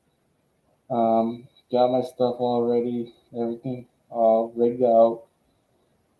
Um, 0.90 1.48
got 1.72 1.90
my 1.90 2.02
stuff 2.02 2.36
all 2.38 2.70
ready, 2.70 3.12
everything 3.36 3.86
all 4.10 4.52
rigged 4.54 4.82
out. 4.82 5.24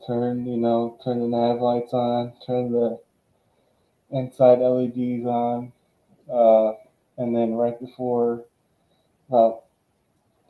Turned, 0.04 0.48
you 0.48 0.56
know, 0.56 0.98
turn 1.04 1.20
the 1.20 1.28
nav 1.28 1.60
lights 1.60 1.92
on, 1.92 2.32
turn 2.44 2.72
the 2.72 2.98
inside 4.10 4.58
LEDs 4.58 5.26
on, 5.26 5.72
uh, 6.32 6.72
and 7.18 7.36
then 7.36 7.54
right 7.54 7.78
before 7.78 8.44
about 9.30 9.62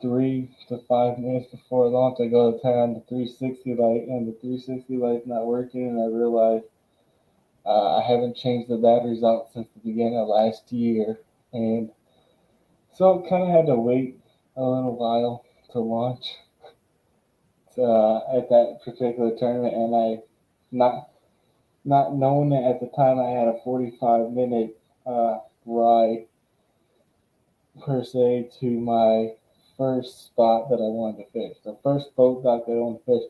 three 0.01 0.49
to 0.67 0.79
five 0.89 1.19
minutes 1.19 1.51
before 1.51 1.87
launch, 1.87 2.17
I 2.19 2.25
go 2.27 2.51
to 2.51 2.59
turn 2.61 2.79
on 2.79 2.93
the 2.95 3.01
360 3.01 3.75
light, 3.75 4.07
and 4.07 4.27
the 4.27 4.33
360 4.41 4.97
light's 4.97 5.27
not 5.27 5.45
working, 5.45 5.87
and 5.87 6.01
I 6.01 6.05
realize 6.05 6.63
uh, 7.63 7.97
I 7.97 8.01
haven't 8.01 8.35
changed 8.35 8.69
the 8.69 8.77
batteries 8.77 9.23
out 9.23 9.49
since 9.53 9.67
the 9.73 9.87
beginning 9.87 10.17
of 10.17 10.27
last 10.27 10.71
year, 10.71 11.19
and 11.53 11.91
so 12.95 13.23
kind 13.29 13.43
of 13.43 13.49
had 13.49 13.67
to 13.67 13.75
wait 13.75 14.19
a 14.57 14.63
little 14.63 14.95
while 14.95 15.45
to 15.73 15.79
launch 15.79 16.35
uh, 17.77 18.17
at 18.35 18.49
that 18.49 18.79
particular 18.83 19.37
tournament, 19.37 19.75
and 19.75 19.95
I 19.95 20.23
not 20.71 21.09
not 21.85 22.15
knowing 22.15 22.49
that 22.49 22.63
at 22.63 22.79
the 22.79 22.87
time. 22.95 23.19
I 23.19 23.29
had 23.29 23.47
a 23.47 23.59
45 23.63 24.31
minute 24.31 24.79
uh, 25.05 25.37
ride 25.65 26.25
per 27.79 28.03
se 28.03 28.49
to 28.59 28.69
my 28.79 29.33
first 29.77 30.25
spot 30.25 30.69
that 30.69 30.75
I 30.75 30.89
wanted 30.89 31.25
to 31.25 31.31
fish, 31.31 31.57
the 31.63 31.77
first 31.83 32.15
boat 32.15 32.43
dock 32.43 32.65
that 32.65 32.73
I 32.73 32.75
wanted 32.75 33.05
to 33.05 33.19
fish. 33.19 33.29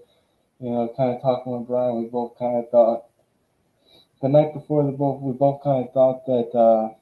You 0.59 0.69
know, 0.69 0.93
kind 0.95 1.15
of 1.15 1.21
talking 1.21 1.57
with 1.57 1.67
Brian, 1.67 2.03
we 2.03 2.07
both 2.07 2.37
kind 2.37 2.63
of 2.63 2.69
thought 2.69 3.05
the 4.21 4.29
night 4.29 4.53
before 4.53 4.83
the 4.83 4.91
boat, 4.91 5.21
we 5.21 5.33
both 5.33 5.63
kind 5.63 5.87
of 5.87 5.93
thought 5.93 6.25
that 6.27 6.57
uh, 6.57 6.93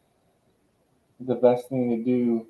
the 1.19 1.35
best 1.35 1.67
thing 1.67 1.89
to 1.89 2.03
do 2.03 2.47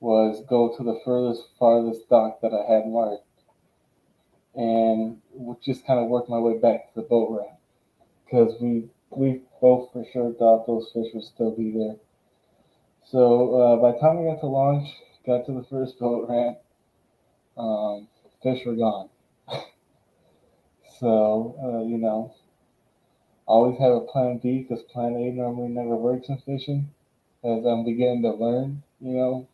was 0.00 0.42
go 0.48 0.74
to 0.76 0.82
the 0.82 0.98
furthest, 1.04 1.44
farthest 1.58 2.08
dock 2.08 2.40
that 2.40 2.52
I 2.54 2.72
had 2.72 2.86
marked, 2.88 3.24
and 4.54 5.20
just 5.62 5.86
kind 5.86 6.00
of 6.00 6.08
work 6.08 6.28
my 6.28 6.38
way 6.38 6.58
back 6.58 6.88
to 6.88 7.00
the 7.00 7.06
boat 7.06 7.38
ramp 7.38 7.58
because 8.24 8.60
we 8.60 8.88
we 9.10 9.42
both 9.60 9.92
for 9.92 10.04
sure 10.10 10.32
thought 10.32 10.66
those 10.66 10.90
fish 10.92 11.12
would 11.12 11.24
still 11.24 11.50
be 11.54 11.70
there. 11.70 11.96
So 13.12 13.54
uh, 13.54 13.76
by 13.76 13.92
the 13.92 13.98
time 14.00 14.18
we 14.18 14.30
got 14.30 14.40
to 14.40 14.46
launch, 14.48 14.88
got 15.24 15.46
to 15.46 15.52
the 15.52 15.62
first 15.62 16.00
boat 16.00 16.28
ramp, 16.28 16.58
um, 17.56 18.08
fish 18.42 18.64
were 18.66 18.76
gone. 18.76 19.08
so, 21.00 21.56
uh, 21.62 21.82
you 21.88 21.98
know, 21.98 22.32
always 23.46 23.78
have 23.78 23.92
a 23.92 24.00
plan 24.00 24.38
B 24.38 24.62
because 24.62 24.82
plan 24.84 25.14
A 25.16 25.30
normally 25.30 25.68
never 25.68 25.94
works 25.96 26.28
in 26.28 26.38
fishing 26.38 26.88
as 27.44 27.64
I'm 27.64 27.84
beginning 27.84 28.22
to 28.22 28.32
learn, 28.32 28.82
you 29.00 29.14
know, 29.14 29.48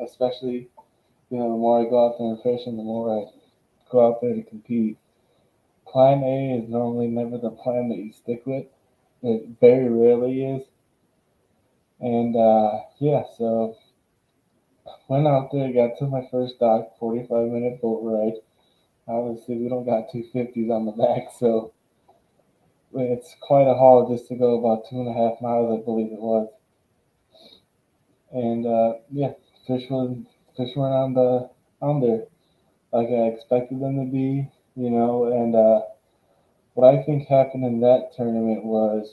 especially, 0.00 0.68
you 1.30 1.38
know, 1.38 1.50
the 1.52 1.58
more 1.58 1.80
I 1.80 1.90
go 1.90 2.06
out 2.06 2.18
there 2.18 2.28
and 2.28 2.42
fish 2.42 2.66
and 2.66 2.78
the 2.78 2.84
more 2.84 3.20
I 3.20 3.30
go 3.90 4.06
out 4.06 4.20
there 4.22 4.34
to 4.34 4.42
compete. 4.42 4.98
Plan 5.86 6.22
A 6.24 6.58
is 6.58 6.68
normally 6.68 7.08
never 7.08 7.38
the 7.38 7.50
plan 7.50 7.88
that 7.90 7.98
you 7.98 8.12
stick 8.12 8.46
with. 8.46 8.66
It 9.22 9.48
very 9.60 9.88
rarely 9.88 10.44
is. 10.44 10.69
And 12.00 12.36
uh, 12.36 12.80
yeah, 12.98 13.22
so 13.36 13.76
went 15.08 15.26
out 15.26 15.50
there, 15.52 15.72
got 15.72 15.98
to 15.98 16.06
my 16.06 16.22
first 16.30 16.58
dock, 16.58 16.98
45 16.98 17.48
minute 17.48 17.80
boat 17.80 18.00
ride. 18.02 18.40
Obviously, 19.06 19.56
we 19.56 19.68
don't 19.68 19.84
got 19.84 20.10
250s 20.14 20.70
on 20.70 20.86
the 20.86 20.92
back, 20.92 21.28
so 21.38 21.72
it's 22.94 23.34
quite 23.40 23.66
a 23.66 23.74
haul 23.74 24.08
just 24.14 24.28
to 24.28 24.36
go 24.36 24.58
about 24.58 24.84
two 24.88 25.00
and 25.00 25.08
a 25.08 25.12
half 25.12 25.40
miles, 25.40 25.80
I 25.80 25.84
believe 25.84 26.12
it 26.12 26.20
was. 26.20 26.48
And 28.32 28.66
uh, 28.66 28.94
yeah, 29.10 29.32
fish 29.66 29.90
was 29.90 30.16
fish 30.56 30.70
weren't 30.76 30.94
on 30.94 31.14
the 31.14 31.50
on 31.82 32.00
there 32.00 32.26
like 32.92 33.08
I 33.08 33.28
expected 33.28 33.80
them 33.80 34.04
to 34.04 34.10
be, 34.10 34.48
you 34.76 34.90
know. 34.90 35.26
And 35.26 35.54
uh, 35.54 35.82
what 36.74 36.94
I 36.94 37.02
think 37.02 37.28
happened 37.28 37.64
in 37.64 37.80
that 37.80 38.10
tournament 38.16 38.64
was 38.64 39.12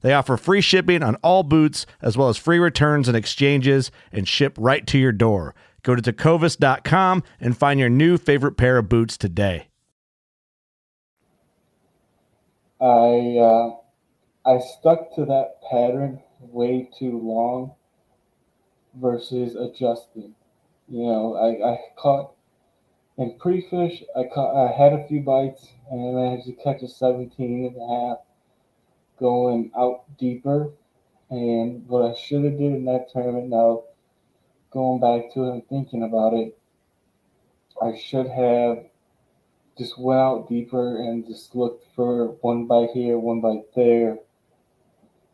They 0.00 0.12
offer 0.12 0.36
free 0.36 0.60
shipping 0.60 1.02
on 1.02 1.16
all 1.16 1.42
boots, 1.42 1.86
as 2.00 2.16
well 2.16 2.28
as 2.28 2.36
free 2.36 2.58
returns 2.58 3.08
and 3.08 3.16
exchanges, 3.16 3.90
and 4.12 4.26
ship 4.26 4.56
right 4.58 4.86
to 4.86 4.98
your 4.98 5.12
door. 5.12 5.54
Go 5.82 5.94
to 5.94 6.02
tecovas.com 6.02 7.22
and 7.40 7.56
find 7.56 7.80
your 7.80 7.88
new 7.88 8.18
favorite 8.18 8.56
pair 8.56 8.78
of 8.78 8.88
boots 8.88 9.16
today. 9.16 9.68
I 12.80 13.36
uh, 13.38 13.76
I 14.46 14.58
stuck 14.58 15.14
to 15.16 15.26
that 15.26 15.60
pattern 15.70 16.20
way 16.40 16.88
too 16.98 17.18
long 17.18 17.72
versus 18.94 19.54
adjusting. 19.54 20.34
You 20.88 21.04
know, 21.04 21.34
I, 21.36 21.72
I 21.72 21.78
caught 21.96 22.32
in 23.18 23.36
pre-fish, 23.38 24.02
I 24.16 24.24
caught 24.32 24.56
I 24.56 24.72
had 24.72 24.94
a 24.94 25.06
few 25.06 25.20
bites 25.20 25.68
and 25.90 26.00
I 26.00 26.22
managed 26.22 26.46
to 26.46 26.52
catch 26.54 26.82
a 26.82 26.88
17 26.88 27.66
and 27.66 27.76
a 27.76 28.08
half 28.08 28.18
going 29.20 29.70
out 29.76 30.04
deeper. 30.18 30.72
And 31.30 31.86
what 31.86 32.10
I 32.10 32.14
should 32.18 32.42
have 32.44 32.58
did 32.58 32.72
in 32.72 32.84
that 32.86 33.12
tournament 33.12 33.50
now, 33.50 33.84
going 34.72 35.00
back 35.00 35.32
to 35.34 35.44
it 35.44 35.52
and 35.52 35.68
thinking 35.68 36.02
about 36.02 36.34
it, 36.34 36.58
I 37.80 37.96
should 37.96 38.26
have 38.26 38.84
just 39.78 39.98
went 39.98 40.20
out 40.20 40.48
deeper 40.48 41.00
and 41.00 41.26
just 41.26 41.54
looked 41.54 41.86
for 41.94 42.32
one 42.40 42.66
bite 42.66 42.90
here, 42.90 43.18
one 43.18 43.40
bite 43.40 43.72
there, 43.76 44.18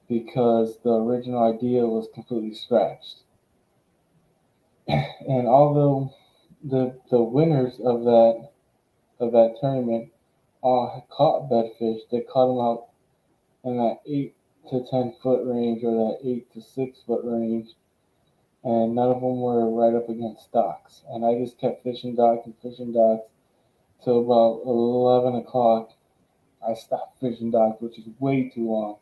because 0.08 0.78
the 0.84 0.92
original 0.92 1.42
idea 1.42 1.86
was 1.86 2.08
completely 2.14 2.54
scratched. 2.54 3.22
And 5.28 5.48
although 5.48 6.14
the 6.62 6.96
the 7.10 7.20
winners 7.20 7.80
of 7.80 8.04
that 8.04 8.50
of 9.18 9.32
that 9.32 9.56
tournament 9.60 10.12
all 10.62 11.04
caught 11.10 11.50
bedfish, 11.50 12.00
they 12.10 12.20
caught 12.20 12.46
them 12.46 12.60
out 12.60 12.86
in 13.66 13.76
that 13.78 13.99
eight 14.06 14.35
to 14.70 14.85
ten 14.90 15.12
foot 15.23 15.44
range 15.44 15.82
or 15.85 15.92
that 15.92 16.26
eight 16.26 16.52
to 16.54 16.61
six 16.62 17.00
foot 17.06 17.23
range, 17.25 17.70
and 18.64 18.94
none 18.94 19.11
of 19.11 19.20
them 19.20 19.40
were 19.40 19.68
right 19.70 19.94
up 19.94 20.08
against 20.08 20.52
docks. 20.52 21.02
And 21.11 21.25
I 21.25 21.38
just 21.38 21.61
kept 21.61 21.82
fishing 21.82 22.14
docks 22.14 22.46
and 22.46 22.54
fishing 22.62 22.92
docks 22.92 23.28
till 24.02 24.20
about 24.20 24.62
11 24.64 25.37
o'clock. 25.40 25.90
I 26.66 26.75
stopped 26.75 27.20
fishing 27.20 27.50
docks, 27.50 27.80
which 27.80 27.99
is 27.99 28.06
way 28.18 28.50
too 28.54 28.70
long. 28.70 28.96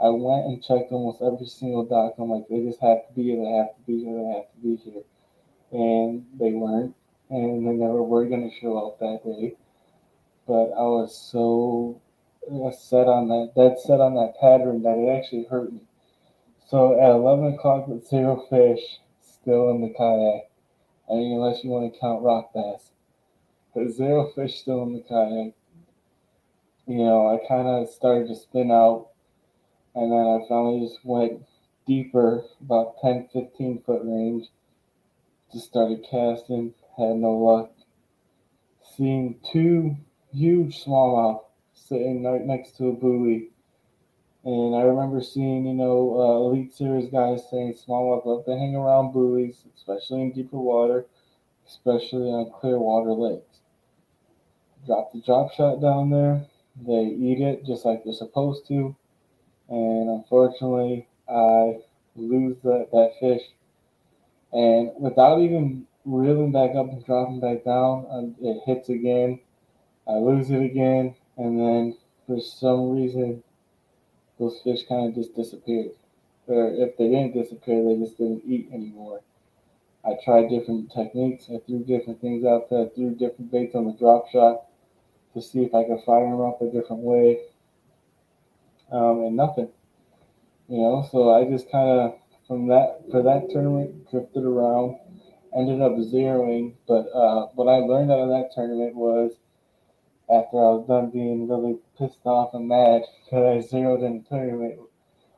I 0.00 0.08
went 0.10 0.46
and 0.46 0.62
checked 0.62 0.92
almost 0.92 1.22
every 1.22 1.46
single 1.46 1.84
dock. 1.84 2.14
I'm 2.18 2.30
like, 2.30 2.48
they 2.48 2.60
just 2.60 2.80
have 2.80 3.06
to 3.08 3.12
be 3.14 3.24
here, 3.24 3.42
they 3.42 3.50
have 3.50 3.74
to 3.74 3.82
be 3.86 4.04
here, 4.04 4.14
they 4.14 4.32
have 4.36 4.52
to 4.52 4.60
be 4.62 4.76
here. 4.76 5.02
And 5.72 6.26
they 6.38 6.52
weren't, 6.52 6.94
and 7.30 7.66
they 7.66 7.72
never 7.72 8.02
were 8.02 8.26
going 8.26 8.48
to 8.48 8.56
show 8.60 8.78
up 8.78 8.98
that 9.00 9.20
day. 9.24 9.56
But 10.46 10.72
I 10.72 10.82
was 10.82 11.16
so 11.16 12.00
set 12.72 13.06
on 13.06 13.28
that, 13.28 13.52
dead 13.54 13.78
set 13.78 14.00
on 14.00 14.14
that 14.14 14.34
pattern 14.40 14.82
that 14.82 14.98
it 14.98 15.08
actually 15.08 15.44
hurt 15.44 15.72
me. 15.72 15.80
So 16.66 17.00
at 17.00 17.10
11 17.10 17.54
o'clock 17.54 17.88
with 17.88 18.06
zero 18.06 18.44
fish 18.50 19.00
still 19.20 19.70
in 19.70 19.80
the 19.80 19.88
kayak, 19.88 20.50
I 21.10 21.14
mean, 21.14 21.32
unless 21.32 21.64
you 21.64 21.70
want 21.70 21.92
to 21.92 21.98
count 21.98 22.22
rock 22.22 22.52
bass, 22.52 22.90
but 23.74 23.90
zero 23.90 24.30
fish 24.34 24.60
still 24.60 24.82
in 24.82 24.92
the 24.92 25.00
kayak. 25.00 25.54
you 26.86 26.98
know, 26.98 27.28
I 27.28 27.46
kind 27.46 27.68
of 27.68 27.88
started 27.88 28.28
to 28.28 28.36
spin 28.36 28.70
out, 28.70 29.08
and 29.94 30.12
then 30.12 30.18
I 30.18 30.48
finally 30.48 30.86
just 30.86 31.04
went 31.04 31.42
deeper, 31.86 32.44
about 32.60 33.00
10, 33.00 33.28
15 33.32 33.82
foot 33.84 34.02
range. 34.04 34.48
Just 35.52 35.66
started 35.66 36.04
casting, 36.10 36.74
had 36.98 37.16
no 37.16 37.32
luck. 37.32 37.72
Seeing 38.96 39.36
two 39.50 39.96
huge 40.32 40.84
smallmouth 40.84 41.47
sitting 41.88 42.24
right 42.24 42.44
next 42.44 42.76
to 42.76 42.88
a 42.88 42.92
buoy. 42.92 43.50
And 44.44 44.76
I 44.76 44.82
remember 44.82 45.20
seeing, 45.20 45.66
you 45.66 45.74
know, 45.74 46.20
uh, 46.20 46.48
Elite 46.48 46.72
Series 46.72 47.10
guys 47.10 47.48
saying 47.50 47.74
smallmouth 47.74 48.24
love 48.24 48.44
to 48.44 48.56
hang 48.56 48.76
around 48.76 49.12
buoys, 49.12 49.64
especially 49.76 50.22
in 50.22 50.32
deeper 50.32 50.58
water, 50.58 51.06
especially 51.66 52.30
on 52.30 52.50
clear 52.58 52.78
water 52.78 53.12
lakes. 53.12 53.58
Drop 54.86 55.12
the 55.12 55.20
drop 55.20 55.52
shot 55.52 55.80
down 55.80 56.10
there. 56.10 56.46
They 56.86 57.04
eat 57.06 57.40
it 57.40 57.66
just 57.66 57.84
like 57.84 58.04
they're 58.04 58.12
supposed 58.12 58.66
to. 58.68 58.94
And 59.68 60.08
unfortunately, 60.08 61.08
I 61.28 61.78
lose 62.16 62.56
that, 62.62 63.12
fish. 63.20 63.42
And 64.52 64.92
without 64.98 65.40
even 65.40 65.86
reeling 66.04 66.52
back 66.52 66.74
up 66.74 66.90
and 66.90 67.04
dropping 67.04 67.40
back 67.40 67.64
down, 67.64 68.06
um, 68.10 68.36
it 68.40 68.62
hits 68.64 68.88
again. 68.88 69.40
I 70.06 70.12
lose 70.12 70.50
it 70.50 70.62
again. 70.62 71.14
And 71.38 71.58
then 71.58 71.96
for 72.26 72.40
some 72.40 72.90
reason, 72.90 73.42
those 74.38 74.60
fish 74.62 74.80
kind 74.88 75.08
of 75.08 75.14
just 75.14 75.34
disappeared. 75.34 75.92
Or 76.46 76.70
if 76.74 76.96
they 76.96 77.08
didn't 77.08 77.34
disappear, 77.34 77.82
they 77.84 77.96
just 78.02 78.18
didn't 78.18 78.42
eat 78.46 78.68
anymore. 78.72 79.20
I 80.04 80.16
tried 80.24 80.48
different 80.48 80.92
techniques. 80.92 81.46
I 81.52 81.58
threw 81.66 81.84
different 81.84 82.20
things 82.20 82.44
out 82.44 82.70
there. 82.70 82.86
I 82.86 82.88
threw 82.88 83.14
different 83.14 83.50
baits 83.50 83.74
on 83.74 83.86
the 83.86 83.92
drop 83.92 84.30
shot 84.30 84.64
to 85.34 85.42
see 85.42 85.60
if 85.60 85.74
I 85.74 85.84
could 85.84 86.02
fire 86.04 86.24
them 86.24 86.40
up 86.40 86.60
a 86.60 86.66
different 86.66 87.02
way. 87.02 87.40
Um, 88.90 89.24
and 89.24 89.36
nothing. 89.36 89.68
You 90.68 90.78
know, 90.78 91.08
so 91.10 91.34
I 91.34 91.44
just 91.44 91.70
kind 91.70 91.88
of 91.88 92.18
from 92.46 92.68
that 92.68 93.02
for 93.10 93.22
that 93.22 93.50
tournament 93.50 94.10
drifted 94.10 94.44
around, 94.44 94.96
ended 95.54 95.80
up 95.82 95.92
zeroing. 95.92 96.74
But 96.86 97.08
uh, 97.14 97.48
what 97.54 97.68
I 97.68 97.78
learned 97.78 98.10
out 98.10 98.20
of 98.20 98.28
that 98.30 98.50
tournament 98.54 98.94
was 98.94 99.32
after 100.30 100.58
I 100.58 100.70
was 100.70 100.86
done 100.86 101.10
being 101.10 101.48
really 101.48 101.78
pissed 101.96 102.24
off 102.24 102.54
and 102.54 102.68
mad 102.68 103.02
because 103.24 103.64
I 103.64 103.68
zeroed 103.68 104.02
in 104.02 104.18
the 104.18 104.28
tournament. 104.28 104.80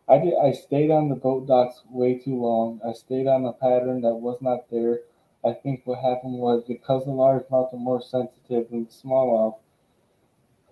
I 0.09 0.19
did. 0.19 0.35
I 0.43 0.53
stayed 0.53 0.91
on 0.91 1.09
the 1.09 1.15
boat 1.15 1.47
docks 1.47 1.83
way 1.89 2.19
too 2.19 2.41
long. 2.41 2.81
I 2.85 2.93
stayed 2.93 3.29
on 3.29 3.45
a 3.45 3.53
pattern 3.53 4.01
that 4.03 4.15
was 4.15 4.43
not 4.43 4.69
there. 4.71 5.01
I 5.45 5.53
think 5.53 5.83
what 5.85 6.01
happened 6.01 6.35
was 6.35 6.65
because 6.67 7.05
the 7.05 7.13
large 7.13 7.45
largemouth 7.45 7.73
are 7.73 7.79
more 7.79 8.03
sensitive 8.03 8.71
than 8.71 8.85
the 8.85 8.91
smallmouth, 8.91 9.59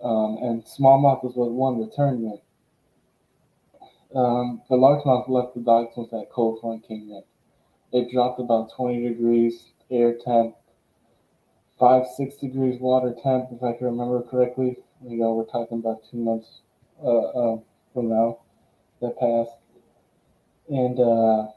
um, 0.03 0.37
and 0.41 0.67
small 0.67 0.99
smallmouth 0.99 1.23
was 1.23 1.35
what 1.35 1.51
won 1.51 1.79
the 1.79 1.87
tournament. 1.95 2.41
Um, 4.13 4.61
the 4.69 4.75
largemouth 4.75 5.29
left 5.29 5.53
the 5.53 5.61
docks 5.61 5.95
once 5.95 6.11
that 6.11 6.29
cold 6.31 6.59
front 6.59 6.87
came 6.87 7.09
in. 7.09 7.23
It 7.91 8.11
dropped 8.11 8.39
about 8.39 8.73
20 8.75 9.07
degrees 9.07 9.71
air 9.89 10.17
temp, 10.23 10.55
five, 11.79 12.05
six 12.17 12.35
degrees 12.35 12.79
water 12.79 13.15
temp, 13.23 13.49
if 13.51 13.63
I 13.63 13.73
can 13.73 13.87
remember 13.87 14.21
correctly. 14.21 14.77
You 15.03 15.17
know, 15.17 15.33
we're 15.33 15.45
talking 15.45 15.79
about 15.79 16.01
two 16.11 16.17
months 16.17 16.61
uh, 17.03 17.07
uh, 17.07 17.57
from 17.93 18.09
now 18.09 18.39
that 19.01 19.17
passed. 19.17 19.57
And 20.69 20.99
uh, 20.99 21.51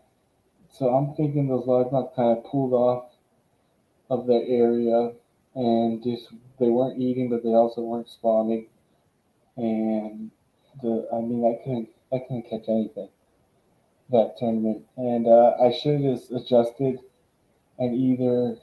so 0.70 0.88
I'm 0.88 1.14
thinking 1.14 1.48
those 1.48 1.66
largemouth 1.66 2.14
kind 2.14 2.38
of 2.38 2.44
pulled 2.44 2.72
off 2.72 3.10
of 4.10 4.26
their 4.26 4.42
area 4.46 5.12
and 5.54 6.02
just 6.02 6.28
they 6.58 6.68
weren't 6.68 7.00
eating, 7.00 7.28
but 7.28 7.42
they 7.42 7.50
also 7.50 7.82
weren't 7.82 8.08
spawning. 8.08 8.68
And 9.56 10.30
the 10.82 11.08
I 11.12 11.16
mean, 11.20 11.44
I 11.44 11.62
couldn't 11.62 11.88
I 12.12 12.18
couldn't 12.20 12.48
catch 12.48 12.68
anything 12.68 13.08
that 14.10 14.36
tournament, 14.38 14.84
and 14.96 15.26
uh, 15.26 15.54
I 15.60 15.72
should 15.72 16.00
have 16.00 16.02
just 16.02 16.30
adjusted 16.30 16.98
and 17.78 17.94
either 17.94 18.56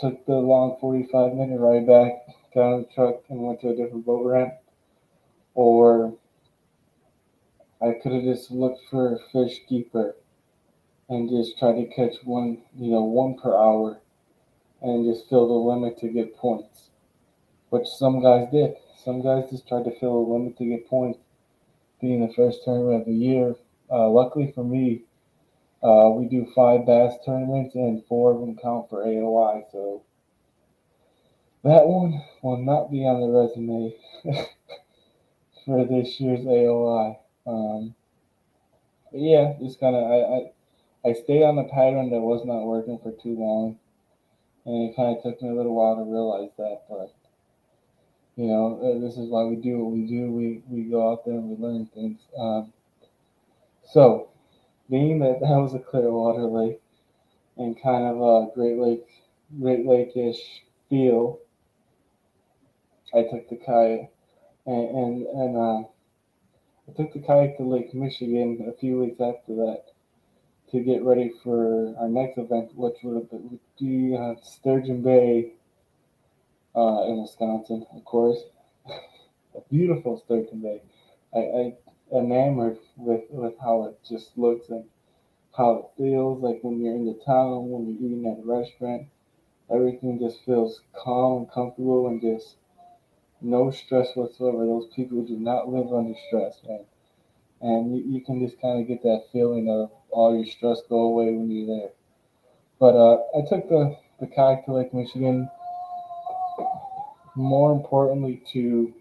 took 0.00 0.26
the 0.26 0.34
long 0.34 0.76
45 0.80 1.34
minute 1.34 1.58
ride 1.58 1.86
back, 1.86 2.12
on 2.54 2.82
the 2.82 2.88
truck, 2.94 3.22
and 3.28 3.40
went 3.40 3.60
to 3.60 3.68
a 3.68 3.76
different 3.76 4.06
boat 4.06 4.24
ramp, 4.24 4.54
or 5.54 6.14
I 7.80 7.92
could 8.02 8.12
have 8.12 8.22
just 8.22 8.50
looked 8.50 8.80
for 8.90 9.18
fish 9.32 9.60
deeper 9.68 10.16
and 11.08 11.28
just 11.28 11.58
tried 11.58 11.74
to 11.74 11.86
catch 11.86 12.16
one, 12.24 12.62
you 12.76 12.90
know, 12.90 13.04
one 13.04 13.36
per 13.38 13.54
hour 13.54 14.00
and 14.80 15.04
just 15.04 15.28
fill 15.28 15.46
the 15.46 15.54
limit 15.54 15.98
to 15.98 16.08
get 16.08 16.36
points, 16.36 16.90
which 17.70 17.86
some 17.86 18.22
guys 18.22 18.48
did. 18.50 18.74
Some 19.04 19.22
guys 19.22 19.50
just 19.50 19.68
tried 19.68 19.84
to 19.84 19.98
fill 19.98 20.24
the 20.24 20.32
limit 20.32 20.56
to 20.58 20.64
get 20.64 20.88
points, 20.88 21.18
being 22.00 22.26
the 22.26 22.32
first 22.32 22.64
tournament 22.64 23.02
of 23.02 23.06
the 23.06 23.12
year. 23.12 23.54
Uh, 23.90 24.08
luckily 24.08 24.52
for 24.52 24.64
me, 24.64 25.02
uh, 25.86 26.10
we 26.10 26.26
do 26.26 26.44
five 26.52 26.84
bass 26.84 27.14
tournaments 27.24 27.76
and 27.76 28.04
four 28.06 28.32
of 28.32 28.40
them 28.40 28.56
count 28.60 28.90
for 28.90 29.04
AOY. 29.04 29.62
So 29.70 30.02
that 31.62 31.86
one 31.86 32.20
will 32.42 32.56
not 32.56 32.90
be 32.90 33.04
on 33.06 33.20
the 33.20 33.28
resume 33.28 33.94
for 35.64 35.84
this 35.84 36.18
year's 36.18 36.40
AOY. 36.40 37.16
Um, 37.46 37.94
but 39.12 39.20
yeah, 39.20 39.52
just 39.62 39.78
kind 39.78 39.94
of 39.94 40.02
I, 40.10 41.08
I 41.08 41.10
I 41.10 41.12
stayed 41.12 41.44
on 41.44 41.54
the 41.54 41.64
pattern 41.64 42.10
that 42.10 42.20
was 42.20 42.44
not 42.44 42.64
working 42.64 42.98
for 42.98 43.12
too 43.12 43.36
long, 43.38 43.78
and 44.64 44.90
it 44.90 44.96
kind 44.96 45.16
of 45.16 45.22
took 45.22 45.40
me 45.40 45.50
a 45.50 45.54
little 45.54 45.76
while 45.76 45.94
to 45.94 46.02
realize 46.02 46.50
that. 46.58 46.82
But 46.90 47.14
you 48.34 48.48
know, 48.48 48.80
uh, 48.82 49.00
this 49.00 49.16
is 49.16 49.30
why 49.30 49.44
we 49.44 49.54
do 49.54 49.78
what 49.78 49.92
we 49.92 50.02
do. 50.08 50.32
We 50.32 50.62
we 50.68 50.90
go 50.90 51.12
out 51.12 51.24
there 51.24 51.34
and 51.34 51.48
we 51.48 51.64
learn 51.64 51.86
things. 51.94 52.18
Um, 52.36 52.72
so 53.84 54.30
being 54.90 55.18
that 55.20 55.40
that 55.40 55.48
was 55.48 55.74
a 55.74 55.78
clear 55.78 56.10
water 56.10 56.44
lake 56.44 56.80
and 57.56 57.80
kind 57.82 58.04
of 58.04 58.20
a 58.20 58.54
Great 58.54 58.78
Lake, 58.78 59.06
Great 59.60 59.86
Lake-ish 59.86 60.64
feel, 60.90 61.40
I 63.14 63.22
took 63.22 63.48
the 63.48 63.56
kayak 63.56 64.10
and 64.66 64.88
and, 64.90 65.26
and 65.26 65.56
uh, 65.56 65.88
I 66.88 66.92
took 66.96 67.12
the 67.12 67.20
kayak 67.20 67.56
to 67.56 67.62
Lake 67.64 67.94
Michigan 67.94 68.66
a 68.68 68.78
few 68.78 68.98
weeks 69.00 69.20
after 69.20 69.54
that 69.56 69.84
to 70.72 70.80
get 70.80 71.04
ready 71.04 71.32
for 71.42 71.94
our 71.98 72.08
next 72.08 72.38
event, 72.38 72.74
which 72.74 72.96
would 73.04 73.28
be 73.78 74.16
uh, 74.16 74.34
Sturgeon 74.42 75.02
Bay 75.02 75.52
uh, 76.74 77.04
in 77.06 77.22
Wisconsin, 77.22 77.86
of 77.94 78.04
course. 78.04 78.38
a 78.88 79.60
beautiful 79.70 80.20
Sturgeon 80.24 80.60
Bay. 80.60 80.82
I, 81.34 81.38
I 81.38 81.74
enamored 82.12 82.78
with, 82.96 83.24
with 83.30 83.54
how 83.60 83.84
it 83.84 83.98
just 84.08 84.36
looks 84.36 84.68
and 84.68 84.84
how 85.56 85.76
it 85.76 85.84
feels 85.96 86.42
like 86.42 86.60
when 86.62 86.80
you're 86.80 86.94
in 86.94 87.06
the 87.06 87.18
town, 87.24 87.70
when 87.70 87.86
you're 87.86 88.10
eating 88.10 88.26
at 88.26 88.38
a 88.38 88.46
restaurant. 88.46 89.06
Everything 89.70 90.18
just 90.18 90.44
feels 90.44 90.82
calm 90.94 91.38
and 91.38 91.50
comfortable 91.50 92.06
and 92.06 92.20
just 92.20 92.56
no 93.40 93.70
stress 93.70 94.14
whatsoever. 94.14 94.64
Those 94.64 94.88
people 94.94 95.22
do 95.22 95.36
not 95.38 95.68
live 95.68 95.92
under 95.92 96.14
stress, 96.28 96.60
man. 96.68 96.84
And 97.60 97.96
you, 97.96 98.04
you 98.14 98.20
can 98.20 98.40
just 98.40 98.60
kind 98.60 98.80
of 98.80 98.86
get 98.86 99.02
that 99.02 99.24
feeling 99.32 99.68
of 99.68 99.90
all 100.10 100.36
your 100.36 100.46
stress 100.46 100.82
go 100.88 101.00
away 101.00 101.32
when 101.34 101.50
you're 101.50 101.66
there. 101.66 101.90
But 102.78 102.94
uh, 102.94 103.22
I 103.36 103.40
took 103.48 103.68
the, 103.68 103.96
the 104.20 104.26
kayak 104.26 104.66
to 104.66 104.74
Lake 104.74 104.94
Michigan 104.94 105.48
more 107.34 107.72
importantly 107.72 108.42
to 108.52 108.92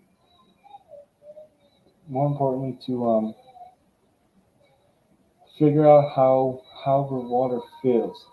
more 2.08 2.28
importantly 2.28 2.78
to 2.86 3.10
um, 3.10 3.36
figure 5.58 5.88
out 5.88 6.12
how 6.16 6.62
how 6.84 7.08
the 7.10 7.16
water 7.16 7.60
feels 7.82 8.28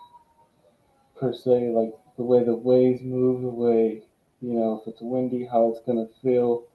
per 1.19 1.33
se, 1.33 1.69
like 1.69 1.93
the 2.17 2.23
way 2.23 2.43
the 2.43 2.55
waves 2.55 3.01
move, 3.01 3.41
the 3.41 3.47
way 3.47 4.03
you 4.41 4.53
know 4.53 4.81
if 4.81 4.87
it's 4.87 5.01
windy, 5.01 5.47
how 5.51 5.69
it's 5.69 5.79
gonna 5.85 6.07
feel, 6.21 6.65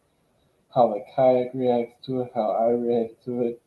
how 0.74 0.88
the 0.88 1.00
kayak 1.14 1.52
reacts 1.54 2.04
to 2.06 2.22
it, 2.22 2.32
how 2.34 2.50
I 2.52 2.70
react 2.70 3.24
to 3.24 3.42
it. 3.42 3.62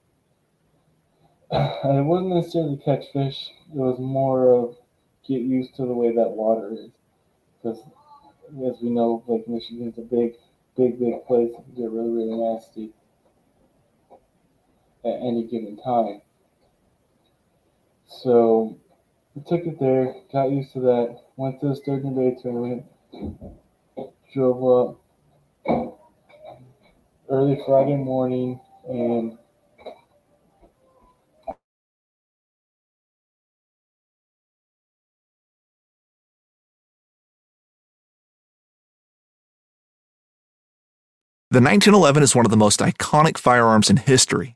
And 1.83 1.97
it 1.97 2.03
wasn't 2.03 2.35
necessarily 2.35 2.77
catch 2.77 3.05
fish; 3.13 3.51
it 3.73 3.77
was 3.77 3.99
more 3.99 4.53
of 4.53 4.75
get 5.27 5.41
used 5.41 5.75
to 5.75 5.85
the 5.85 5.93
way 5.93 6.15
that 6.15 6.31
water 6.31 6.73
is, 6.73 6.91
because 7.57 7.81
as 8.65 8.81
we 8.81 8.89
know, 8.89 9.23
Lake 9.27 9.47
Michigan's 9.47 9.97
a 9.97 10.01
big, 10.01 10.35
big, 10.75 10.99
big 10.99 11.25
place. 11.25 11.51
It 11.51 11.63
can 11.63 11.75
get 11.75 11.91
really, 11.91 12.09
really 12.09 12.35
nasty 12.35 12.91
at 15.05 15.15
any 15.21 15.47
given 15.47 15.77
time. 15.83 16.21
So 18.07 18.77
we 19.35 19.43
took 19.43 19.65
it 19.65 19.79
there, 19.79 20.15
got 20.33 20.51
used 20.51 20.73
to 20.73 20.81
that, 20.81 21.17
went 21.37 21.61
to 21.61 21.69
the 21.69 21.75
Sturgeon 21.75 22.15
Bay 22.15 22.37
tournament, 22.41 22.85
drove 24.33 24.89
up 24.89 25.01
early 27.29 27.61
Friday 27.65 27.97
morning, 27.97 28.59
and 28.87 29.37
The 41.51 41.59
1911 41.61 42.23
is 42.23 42.35
one 42.35 42.45
of 42.45 42.51
the 42.51 42.57
most 42.57 42.79
iconic 42.81 43.37
firearms 43.37 43.89
in 43.89 43.97
history. 43.97 44.55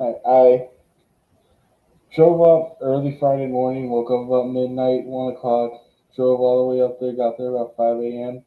I, 0.00 0.14
I 0.26 0.68
drove 2.14 2.40
up 2.42 2.78
early 2.80 3.16
Friday 3.18 3.46
morning, 3.46 3.90
woke 3.90 4.10
up 4.10 4.26
about 4.26 4.50
midnight, 4.50 5.04
1 5.04 5.34
o'clock, 5.34 5.72
drove 6.16 6.40
all 6.40 6.68
the 6.68 6.74
way 6.74 6.84
up 6.84 6.98
there, 7.00 7.12
got 7.12 7.38
there 7.38 7.54
about 7.54 7.76
5 7.76 7.98
a.m., 8.00 8.44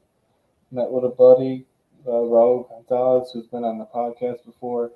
met 0.72 0.92
with 0.92 1.06
a 1.06 1.10
buddy, 1.10 1.66
uh, 2.06 2.12
Raul 2.12 2.68
Gonzalez, 2.70 3.32
who's 3.34 3.48
been 3.48 3.64
on 3.64 3.78
the 3.78 3.86
podcast 3.86 4.46
before. 4.46 4.92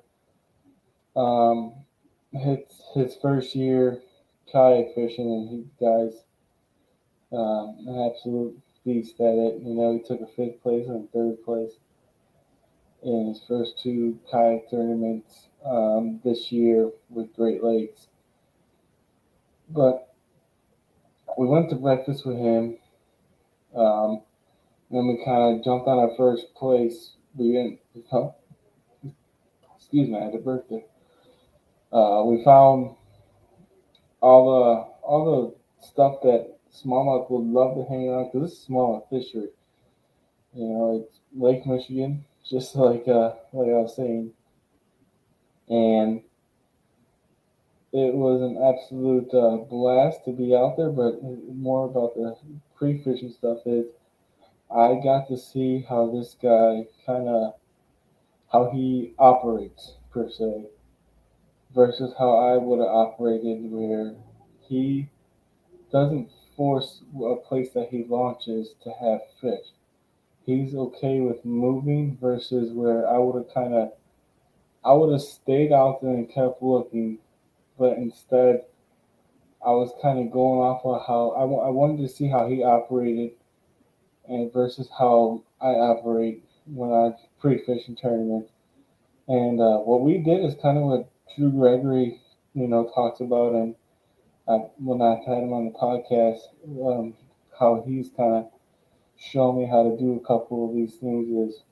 Um, 1.16 1.74
it's 2.32 2.82
his 2.94 3.16
first 3.20 3.54
year 3.54 4.02
kayak 4.50 4.94
fishing, 4.94 5.30
and 5.30 5.48
he 5.48 5.84
guys 5.84 6.24
um, 7.32 7.76
an 7.86 8.10
absolute 8.10 8.58
beast 8.84 9.20
at 9.20 9.34
it. 9.34 9.62
You 9.62 9.74
know, 9.74 9.92
he 9.92 10.00
took 10.00 10.20
a 10.20 10.26
fifth 10.26 10.62
place 10.62 10.86
and 10.88 11.10
third 11.12 11.42
place 11.44 11.72
in 13.02 13.28
his 13.28 13.42
first 13.46 13.78
two 13.82 14.18
kayak 14.30 14.70
tournaments 14.70 15.48
um, 15.64 16.20
this 16.24 16.52
year 16.52 16.90
with 17.10 17.34
Great 17.34 17.62
Lakes. 17.62 18.08
But 19.68 20.12
we 21.38 21.46
went 21.46 21.70
to 21.70 21.76
breakfast 21.76 22.26
with 22.26 22.36
him. 22.36 22.78
Um, 23.74 24.22
then 24.90 25.06
we 25.08 25.24
kind 25.24 25.56
of 25.58 25.64
jumped 25.64 25.88
on 25.88 25.98
our 25.98 26.14
first 26.16 26.54
place. 26.54 27.12
We 27.34 27.52
didn't, 27.52 27.80
excuse 29.76 30.08
me, 30.08 30.18
I 30.18 30.24
had 30.24 30.34
a 30.34 30.38
birthday. 30.38 30.84
Uh, 31.92 32.22
we 32.24 32.42
found 32.44 32.94
all 34.20 34.44
the 34.46 35.06
all 35.06 35.56
the 35.80 35.86
stuff 35.86 36.16
that 36.22 36.56
smallmouth 36.72 37.30
would 37.30 37.46
love 37.46 37.74
to 37.76 37.84
hang 37.84 38.08
on 38.08 38.30
because 38.32 38.50
this 38.50 38.58
is 38.60 38.66
smallmouth 38.68 39.08
fishery. 39.10 39.48
You 40.54 40.66
know, 40.68 41.02
it's 41.02 41.20
Lake 41.34 41.66
Michigan, 41.66 42.24
just 42.52 42.76
like 42.76 43.08
uh, 43.08 43.32
like 43.52 43.68
I 43.68 43.80
was 43.80 43.96
saying, 43.96 44.30
and 45.68 46.22
it 47.92 48.14
was 48.14 48.42
an 48.42 48.58
absolute 48.62 49.32
uh, 49.32 49.56
blast 49.68 50.24
to 50.26 50.32
be 50.32 50.54
out 50.54 50.76
there. 50.76 50.90
But 50.90 51.22
more 51.48 51.86
about 51.86 52.14
the 52.14 52.36
pre-fishing 52.76 53.32
stuff 53.32 53.58
is 53.64 53.86
I 54.70 55.00
got 55.02 55.28
to 55.28 55.38
see 55.38 55.84
how 55.88 56.10
this 56.10 56.36
guy 56.40 56.86
kind 57.06 57.26
of 57.28 57.54
how 58.52 58.70
he 58.70 59.14
operates 59.18 59.94
per 60.10 60.28
se 60.28 60.66
versus 61.74 62.12
how 62.18 62.36
I 62.36 62.58
would 62.58 62.80
have 62.80 62.88
operated 62.88 63.70
where 63.70 64.14
he 64.68 65.08
doesn't 65.90 66.28
force 66.54 67.02
a 67.16 67.36
place 67.36 67.70
that 67.70 67.88
he 67.90 68.04
launches 68.04 68.74
to 68.84 68.90
have 69.00 69.20
fish. 69.40 69.66
He's 70.44 70.74
okay 70.74 71.20
with 71.20 71.44
moving 71.44 72.18
versus 72.20 72.72
where 72.72 73.08
I 73.08 73.18
would 73.18 73.36
have 73.36 73.54
kind 73.54 73.74
of 73.74 73.92
I 74.84 74.92
would 74.92 75.12
have 75.12 75.22
stayed 75.22 75.72
out 75.72 76.02
there 76.02 76.12
and 76.12 76.28
kept 76.28 76.62
looking, 76.62 77.18
but 77.78 77.96
instead 77.96 78.62
I 79.64 79.70
was 79.70 79.92
kind 80.02 80.18
of 80.18 80.32
going 80.32 80.58
off 80.58 80.84
of 80.84 81.06
how 81.06 81.30
I, 81.30 81.42
I 81.42 81.70
wanted 81.70 81.98
to 82.02 82.08
see 82.08 82.28
how 82.28 82.48
he 82.48 82.64
operated 82.64 83.32
and 84.28 84.52
versus 84.52 84.88
how 84.98 85.44
I 85.60 85.68
operate 85.68 86.44
when 86.66 86.90
I 86.90 87.12
pre-fishing 87.40 87.96
tournaments. 87.96 88.50
And 89.28 89.60
uh, 89.60 89.78
what 89.78 90.00
we 90.00 90.18
did 90.18 90.44
is 90.44 90.56
kind 90.60 90.78
of 90.78 90.84
what 90.84 91.10
Drew 91.36 91.50
Gregory, 91.50 92.20
you 92.54 92.66
know, 92.66 92.90
talks 92.94 93.20
about, 93.20 93.52
and 93.52 93.74
I, 94.48 94.54
when 94.78 95.00
I've 95.00 95.24
had 95.24 95.44
him 95.44 95.52
on 95.52 95.66
the 95.66 95.78
podcast, 95.78 96.40
um, 96.84 97.14
how 97.58 97.84
he's 97.86 98.10
kind 98.16 98.34
of 98.34 98.50
shown 99.22 99.58
me 99.58 99.66
how 99.66 99.82
to 99.82 99.96
do 99.96 100.14
a 100.22 100.26
couple 100.26 100.68
of 100.68 100.74
these 100.74 100.94
things 100.94 101.28
is 101.28 101.62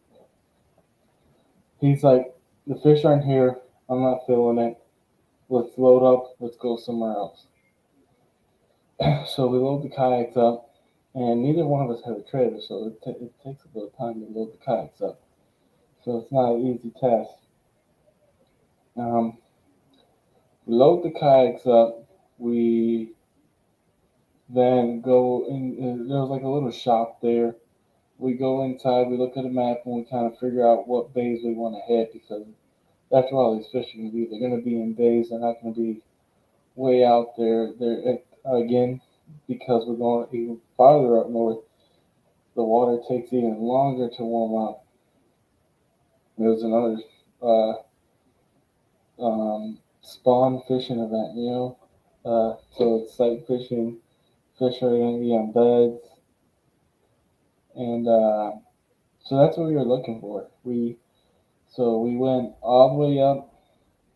he's 1.80 2.04
like, 2.04 2.32
the 2.66 2.76
fish 2.76 3.04
aren't 3.04 3.24
here. 3.24 3.56
I'm 3.88 4.02
not 4.02 4.26
feeling 4.26 4.58
it. 4.58 4.78
Let's 5.48 5.76
load 5.76 6.06
up. 6.06 6.36
Let's 6.38 6.56
go 6.56 6.76
somewhere 6.76 7.12
else. 7.12 7.46
so 9.28 9.46
we 9.48 9.58
load 9.58 9.82
the 9.82 9.88
kayaks 9.88 10.36
up, 10.36 10.70
and 11.14 11.42
neither 11.42 11.66
one 11.66 11.84
of 11.84 11.90
us 11.90 12.02
have 12.04 12.16
a 12.16 12.22
trailer, 12.22 12.60
so 12.60 12.86
it, 12.86 13.02
t- 13.02 13.24
it 13.24 13.32
takes 13.44 13.64
a 13.64 13.78
of 13.80 13.96
time 13.96 14.20
to 14.20 14.26
load 14.30 14.52
the 14.52 14.64
kayaks 14.64 15.00
up. 15.00 15.20
So 16.04 16.18
it's 16.18 16.30
not 16.30 16.54
an 16.54 16.66
easy 16.66 16.90
task. 17.00 17.30
Um, 18.96 19.38
we 20.66 20.74
load 20.74 21.02
the 21.02 21.10
kayaks 21.10 21.66
up. 21.66 22.04
We 22.38 23.12
then 24.54 25.00
go 25.00 25.46
in. 25.48 26.08
There 26.08 26.18
was 26.18 26.30
like 26.30 26.42
a 26.42 26.48
little 26.48 26.72
shop 26.72 27.20
there. 27.22 27.56
We 28.18 28.34
go 28.34 28.64
inside. 28.64 29.08
We 29.08 29.16
look 29.16 29.36
at 29.36 29.44
a 29.44 29.48
map 29.48 29.78
and 29.86 29.96
we 29.96 30.04
kind 30.04 30.26
of 30.26 30.38
figure 30.38 30.66
out 30.66 30.88
what 30.88 31.14
bays 31.14 31.40
we 31.44 31.54
want 31.54 31.76
to 31.76 31.92
hit 31.92 32.12
because 32.12 32.46
that's 33.10 33.32
where 33.32 33.42
all 33.42 33.56
these 33.56 33.70
fish 33.72 33.94
are 33.94 33.98
going 33.98 34.10
to 34.10 34.16
be. 34.16 34.26
They're 34.26 34.40
going 34.40 34.58
to 34.58 34.64
be 34.64 34.80
in 34.80 34.92
bays. 34.94 35.30
They're 35.30 35.38
not 35.38 35.62
going 35.62 35.74
to 35.74 35.80
be 35.80 36.02
way 36.74 37.04
out 37.04 37.36
there. 37.38 37.72
They're 37.78 38.18
again 38.44 39.00
because 39.46 39.84
we're 39.86 39.96
going 39.96 40.26
even 40.32 40.60
farther 40.76 41.20
up 41.20 41.30
north. 41.30 41.58
The 42.56 42.64
water 42.64 43.02
takes 43.08 43.32
even 43.32 43.60
longer 43.60 44.10
to 44.16 44.22
warm 44.22 44.68
up. 44.68 44.84
There's 46.36 46.62
another 46.62 46.96
uh, 47.42 47.74
um, 49.22 49.78
spawn 50.02 50.62
fishing 50.66 50.98
event, 50.98 51.36
you 51.36 51.50
know. 51.50 51.78
Uh, 52.24 52.56
so 52.76 53.02
it's 53.02 53.14
sight 53.16 53.46
fishing. 53.46 53.98
Fish 54.60 54.82
are 54.82 54.90
going 54.90 55.16
to 55.16 55.24
be 55.24 55.32
on 55.32 55.52
beds. 55.52 56.06
And 57.74 58.06
uh, 58.06 58.58
so 59.24 59.38
that's 59.38 59.56
what 59.56 59.68
we 59.68 59.74
were 59.74 59.84
looking 59.84 60.20
for. 60.20 60.48
We 60.64 60.98
so 61.66 62.00
we 62.00 62.16
went 62.16 62.52
all 62.60 62.90
the 62.90 62.94
way 62.96 63.22
up 63.22 63.54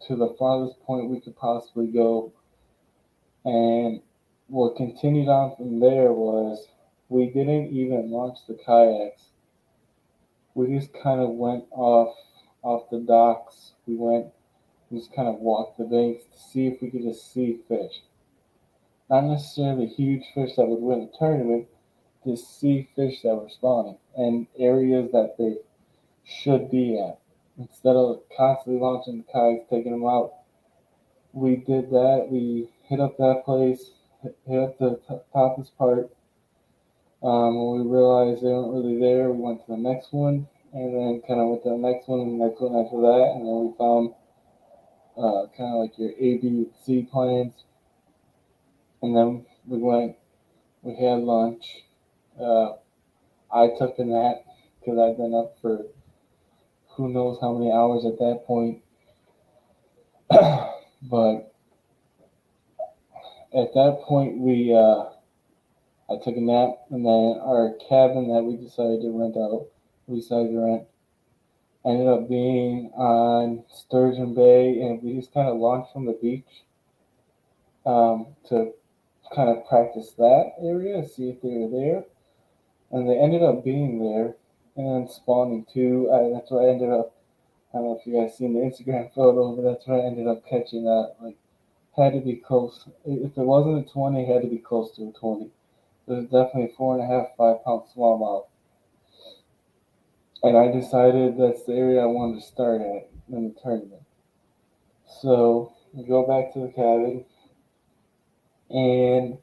to 0.06 0.16
the 0.16 0.34
farthest 0.38 0.78
point 0.82 1.08
we 1.08 1.20
could 1.20 1.34
possibly 1.36 1.86
go. 1.86 2.34
And 3.46 4.02
what 4.48 4.76
continued 4.76 5.28
on 5.28 5.56
from 5.56 5.80
there 5.80 6.12
was 6.12 6.68
we 7.08 7.26
didn't 7.26 7.72
even 7.72 8.10
launch 8.10 8.40
the 8.46 8.54
kayaks. 8.54 9.28
We 10.54 10.78
just 10.78 10.92
kind 10.92 11.20
of 11.20 11.30
went 11.30 11.64
off 11.70 12.14
off 12.62 12.90
the 12.90 13.00
docks. 13.00 13.72
We 13.86 13.96
went 13.96 14.26
we 14.90 14.98
just 14.98 15.14
kind 15.14 15.28
of 15.28 15.36
walked 15.36 15.78
the 15.78 15.84
banks 15.84 16.24
to 16.24 16.38
see 16.38 16.66
if 16.66 16.82
we 16.82 16.90
could 16.90 17.02
just 17.02 17.32
see 17.32 17.60
fish. 17.66 18.02
Not 19.10 19.24
necessarily 19.24 19.86
huge 19.86 20.24
fish 20.34 20.56
that 20.56 20.66
would 20.66 20.80
win 20.80 21.08
a 21.12 21.18
tournament, 21.18 21.66
just 22.26 22.58
see 22.58 22.88
fish 22.96 23.22
that 23.22 23.34
were 23.34 23.50
spawning 23.50 23.98
and 24.16 24.46
areas 24.58 25.12
that 25.12 25.36
they 25.38 25.56
should 26.24 26.70
be 26.70 26.98
at 26.98 27.18
instead 27.58 27.96
of 27.96 28.22
constantly 28.36 28.80
launching 28.80 29.24
kayaks, 29.32 29.66
taking 29.70 29.92
them 29.92 30.06
out, 30.06 30.34
we 31.32 31.56
did 31.56 31.90
that. 31.90 32.28
We 32.30 32.68
hit 32.84 33.00
up 33.00 33.16
that 33.18 33.42
place, 33.44 33.90
hit 34.22 34.58
up 34.58 34.78
the 34.78 35.00
topless 35.32 35.70
part. 35.70 36.10
Um, 37.22 37.56
when 37.56 37.80
we 37.80 37.96
realized 37.96 38.42
they 38.42 38.48
weren't 38.48 38.74
really 38.74 39.00
there, 39.00 39.30
we 39.30 39.40
went 39.40 39.64
to 39.66 39.72
the 39.72 39.78
next 39.78 40.12
one, 40.12 40.46
and 40.72 40.94
then 40.94 41.22
kind 41.26 41.40
of 41.40 41.48
went 41.48 41.62
to 41.62 41.70
the 41.70 41.76
next 41.76 42.08
one 42.08 42.20
and 42.20 42.40
the 42.40 42.44
next 42.46 42.60
one 42.60 42.84
after 42.84 43.00
that, 43.00 43.32
and 43.34 43.46
then 43.46 43.58
we 43.64 43.72
found 43.78 44.14
uh, 45.16 45.46
kind 45.56 45.74
of 45.74 45.80
like 45.80 45.98
your 45.98 46.10
A, 46.10 46.38
B, 46.38 46.66
C 46.84 47.08
plans. 47.10 47.52
And 49.04 49.14
then 49.14 49.44
we 49.66 49.76
went. 49.78 50.16
We 50.82 50.96
had 50.96 51.18
lunch. 51.18 51.84
Uh, 52.40 52.72
I 53.52 53.68
took 53.78 53.98
a 53.98 54.04
nap 54.04 54.44
because 54.80 54.98
I'd 54.98 55.18
been 55.18 55.34
up 55.34 55.58
for 55.60 55.84
who 56.88 57.10
knows 57.10 57.36
how 57.38 57.52
many 57.52 57.70
hours 57.70 58.06
at 58.06 58.18
that 58.18 58.44
point. 58.46 58.82
but 60.30 61.52
at 63.52 63.74
that 63.74 63.98
point, 64.08 64.38
we 64.38 64.74
uh, 64.74 65.04
I 66.10 66.16
took 66.24 66.36
a 66.36 66.40
nap, 66.40 66.70
and 66.90 67.04
then 67.04 67.40
our 67.44 67.74
cabin 67.86 68.28
that 68.32 68.42
we 68.42 68.56
decided 68.56 69.02
to 69.02 69.10
rent 69.10 69.36
out, 69.36 69.66
we 70.06 70.20
decided 70.20 70.50
to 70.50 70.60
rent, 70.60 70.84
ended 71.84 72.08
up 72.08 72.26
being 72.26 72.90
on 72.94 73.64
Sturgeon 73.70 74.34
Bay, 74.34 74.80
and 74.80 75.02
we 75.02 75.14
just 75.20 75.34
kind 75.34 75.48
of 75.48 75.58
launched 75.58 75.92
from 75.92 76.06
the 76.06 76.18
beach 76.22 76.64
um, 77.84 78.28
to 78.48 78.72
kind 79.34 79.48
of 79.48 79.66
practice 79.66 80.12
that 80.18 80.52
area, 80.62 81.06
see 81.06 81.28
if 81.28 81.42
they 81.42 81.48
were 81.48 81.68
there, 81.68 82.04
and 82.90 83.08
they 83.08 83.18
ended 83.18 83.42
up 83.42 83.64
being 83.64 83.98
there 83.98 84.36
and 84.76 85.10
spawning 85.10 85.66
too. 85.72 86.10
I, 86.12 86.30
that's 86.34 86.50
where 86.50 86.68
I 86.68 86.72
ended 86.72 86.90
up. 86.90 87.14
I 87.72 87.78
don't 87.78 87.86
know 87.86 87.98
if 88.00 88.06
you 88.06 88.14
guys 88.14 88.36
seen 88.36 88.54
the 88.54 88.60
Instagram 88.60 89.12
photo, 89.14 89.54
but 89.56 89.62
that's 89.62 89.86
where 89.86 90.00
I 90.00 90.06
ended 90.06 90.26
up 90.26 90.46
catching 90.46 90.84
that. 90.84 91.14
Like, 91.20 91.36
had 91.96 92.12
to 92.12 92.20
be 92.20 92.36
close. 92.36 92.88
If 93.04 93.36
it 93.36 93.42
wasn't 93.42 93.86
a 93.86 93.92
20, 93.92 94.22
it 94.22 94.32
had 94.32 94.42
to 94.42 94.48
be 94.48 94.58
close 94.58 94.94
to 94.96 95.08
a 95.08 95.12
20. 95.12 95.44
It 95.46 95.50
was 96.06 96.24
definitely 96.24 96.74
four 96.76 96.98
and 96.98 97.02
a 97.02 97.06
half, 97.06 97.28
five 97.36 97.64
pound 97.64 97.82
smallmouth. 97.96 98.46
And 100.42 100.58
I 100.58 100.70
decided 100.70 101.38
that's 101.38 101.64
the 101.64 101.72
area 101.72 102.02
I 102.02 102.06
wanted 102.06 102.40
to 102.40 102.46
start 102.46 102.82
at 102.82 103.08
in 103.32 103.48
the 103.48 103.60
tournament. 103.62 104.02
So 105.22 105.72
go 106.06 106.26
back 106.26 106.52
to 106.52 106.60
the 106.60 106.72
cabin 106.72 107.24
and 108.74 109.38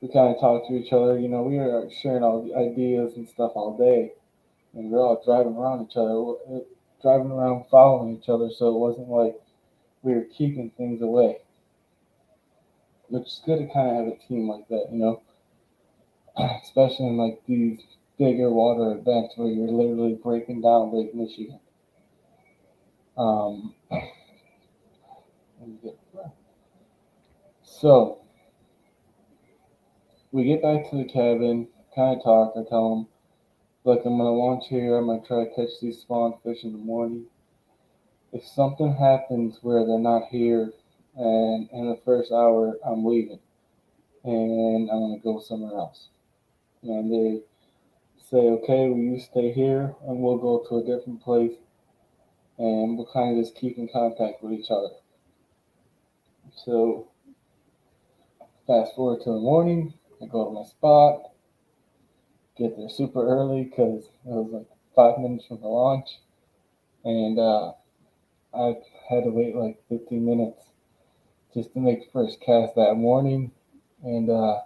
we 0.00 0.08
kind 0.08 0.34
of 0.34 0.40
talk 0.40 0.68
to 0.68 0.74
each 0.74 0.92
other. 0.92 1.18
You 1.18 1.28
know, 1.28 1.42
we 1.42 1.56
were 1.56 1.88
sharing 1.90 2.22
all 2.22 2.44
the 2.44 2.54
ideas 2.54 3.16
and 3.16 3.28
stuff 3.28 3.52
all 3.54 3.76
day, 3.76 4.12
and 4.74 4.90
we 4.90 4.96
are 4.96 5.00
all 5.00 5.22
driving 5.24 5.56
around 5.56 5.88
each 5.88 5.96
other, 5.96 6.62
driving 7.02 7.32
around 7.32 7.64
following 7.70 8.16
each 8.16 8.28
other. 8.28 8.50
So 8.50 8.68
it 8.68 8.78
wasn't 8.78 9.08
like 9.08 9.40
we 10.02 10.14
were 10.14 10.26
keeping 10.36 10.70
things 10.76 11.00
away, 11.00 11.38
which 13.08 13.26
is 13.26 13.40
good 13.46 13.58
to 13.58 13.72
kind 13.72 13.88
of 13.88 13.96
have 13.96 14.06
a 14.14 14.28
team 14.28 14.48
like 14.48 14.68
that, 14.68 14.88
you 14.92 14.98
know, 14.98 15.22
especially 16.62 17.06
in 17.06 17.16
like 17.16 17.40
these 17.46 17.80
bigger 18.18 18.50
water 18.50 18.92
events 18.98 19.34
where 19.36 19.48
you're 19.48 19.68
literally 19.68 20.18
breaking 20.22 20.60
down 20.60 20.92
Lake 20.92 21.14
Michigan. 21.14 21.60
Um, 23.16 23.74
so 27.80 28.18
we 30.32 30.44
get 30.44 30.62
back 30.62 30.90
to 30.90 30.96
the 30.96 31.04
cabin, 31.04 31.68
kind 31.94 32.16
of 32.16 32.24
talk. 32.24 32.52
I 32.56 32.68
tell 32.68 32.90
them, 32.90 33.06
look, 33.84 34.04
I'm 34.04 34.18
gonna 34.18 34.30
launch 34.30 34.64
here. 34.68 34.96
I'm 34.96 35.06
gonna 35.06 35.22
try 35.26 35.44
to 35.44 35.54
catch 35.54 35.80
these 35.80 36.00
spawn 36.00 36.34
fish 36.42 36.64
in 36.64 36.72
the 36.72 36.78
morning. 36.78 37.26
If 38.32 38.44
something 38.46 38.94
happens 38.94 39.58
where 39.62 39.86
they're 39.86 39.98
not 39.98 40.24
here, 40.30 40.72
and 41.16 41.68
in 41.72 41.88
the 41.88 42.00
first 42.04 42.32
hour, 42.32 42.78
I'm 42.84 43.04
leaving, 43.04 43.40
and 44.24 44.90
I'm 44.90 45.00
gonna 45.00 45.18
go 45.18 45.40
somewhere 45.40 45.78
else. 45.78 46.08
And 46.82 47.12
they 47.12 47.42
say, 48.18 48.48
okay, 48.48 48.88
well, 48.88 48.98
you 48.98 49.18
stay 49.20 49.52
here, 49.52 49.94
and 50.06 50.18
we'll 50.18 50.38
go 50.38 50.64
to 50.68 50.78
a 50.78 50.84
different 50.84 51.22
place, 51.22 51.54
and 52.58 52.96
we'll 52.96 53.10
kind 53.12 53.38
of 53.38 53.44
just 53.44 53.56
keep 53.56 53.78
in 53.78 53.88
contact 53.88 54.42
with 54.42 54.52
each 54.52 54.70
other. 54.70 54.90
So, 56.64 57.08
fast 58.68 58.94
forward 58.94 59.22
to 59.22 59.30
the 59.30 59.38
morning, 59.38 59.94
I 60.22 60.26
go 60.26 60.44
to 60.44 60.50
my 60.52 60.62
spot, 60.62 61.32
get 62.58 62.76
there 62.76 62.90
super 62.90 63.26
early 63.26 63.64
because 63.64 64.04
it 64.04 64.10
was 64.26 64.50
like 64.52 64.68
five 64.94 65.18
minutes 65.18 65.46
from 65.46 65.62
the 65.62 65.68
launch, 65.68 66.20
and 67.02 67.38
uh, 67.38 67.72
I 68.54 68.76
had 69.08 69.24
to 69.24 69.30
wait 69.30 69.56
like 69.56 69.82
15 69.88 70.22
minutes 70.22 70.62
just 71.54 71.72
to 71.72 71.80
make 71.80 72.04
the 72.04 72.10
first 72.12 72.42
cast 72.42 72.74
that 72.74 72.94
morning, 72.96 73.52
and 74.02 74.28
uh, 74.28 74.58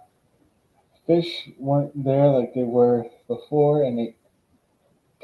fish 1.07 1.49
weren't 1.57 2.03
there 2.03 2.27
like 2.27 2.53
they 2.53 2.63
were 2.63 3.05
before, 3.29 3.83
and 3.83 3.99
it 3.99 4.17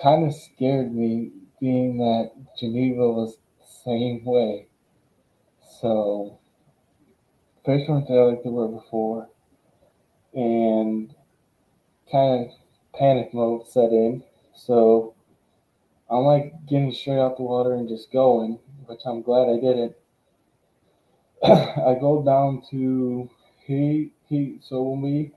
kind 0.01 0.25
of 0.25 0.33
scared 0.33 0.95
me, 0.95 1.31
being 1.59 1.97
that 1.97 2.31
Geneva 2.57 3.11
was 3.11 3.35
the 3.59 3.65
same 3.83 4.23
way. 4.23 4.67
So 5.81 6.39
weren't 7.65 8.07
there 8.07 8.25
like 8.25 8.43
they 8.43 8.49
were 8.49 8.67
before 8.67 9.29
and 10.33 11.13
kind 12.11 12.45
of 12.45 12.51
panic 12.97 13.33
mode 13.33 13.67
set 13.67 13.91
in. 13.91 14.23
So 14.55 15.15
I'm 16.09 16.23
like 16.23 16.53
getting 16.67 16.93
straight 16.93 17.19
out 17.19 17.37
the 17.37 17.43
water 17.43 17.73
and 17.73 17.87
just 17.87 18.11
going, 18.11 18.59
which 18.85 19.01
I'm 19.05 19.21
glad 19.21 19.49
I 19.49 19.59
didn't. 19.59 19.95
I 21.43 21.95
go 21.99 22.23
down 22.25 22.63
to 22.71 23.29
he 23.65 24.11
he. 24.27 24.59
So 24.61 24.81
when 24.81 25.01
we 25.01 25.31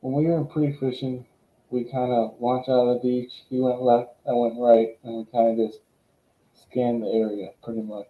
when 0.00 0.14
we 0.14 0.26
were 0.26 0.38
in 0.38 0.46
pre-fishing, 0.46 1.24
we 1.70 1.84
kind 1.84 2.12
of 2.12 2.34
launched 2.40 2.68
out 2.68 2.88
of 2.88 3.02
the 3.02 3.08
beach. 3.08 3.32
He 3.48 3.58
went 3.58 3.80
left, 3.82 4.10
I 4.28 4.32
went 4.32 4.54
right, 4.58 4.98
and 5.02 5.16
we 5.16 5.24
kind 5.32 5.58
of 5.58 5.68
just 5.68 5.80
scanned 6.54 7.02
the 7.02 7.08
area 7.08 7.50
pretty 7.62 7.82
much. 7.82 8.08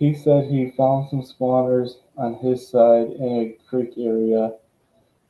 He 0.00 0.14
said 0.14 0.46
he 0.46 0.70
found 0.78 1.10
some 1.10 1.22
spawners 1.22 1.90
on 2.16 2.36
his 2.36 2.66
side 2.66 3.08
in 3.08 3.36
a 3.36 3.68
creek 3.68 3.92
area, 3.98 4.54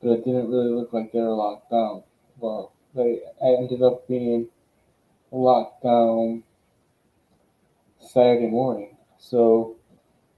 but 0.01 0.11
it 0.11 0.23
didn't 0.23 0.49
really 0.49 0.69
look 0.69 0.93
like 0.93 1.11
they 1.11 1.19
were 1.19 1.35
locked 1.35 1.69
down. 1.69 2.03
Well, 2.39 2.71
they 2.95 3.19
ended 3.41 3.81
up 3.81 4.07
being 4.07 4.47
locked 5.29 5.83
down 5.83 6.43
Saturday 7.99 8.47
morning. 8.47 8.95
So 9.19 9.75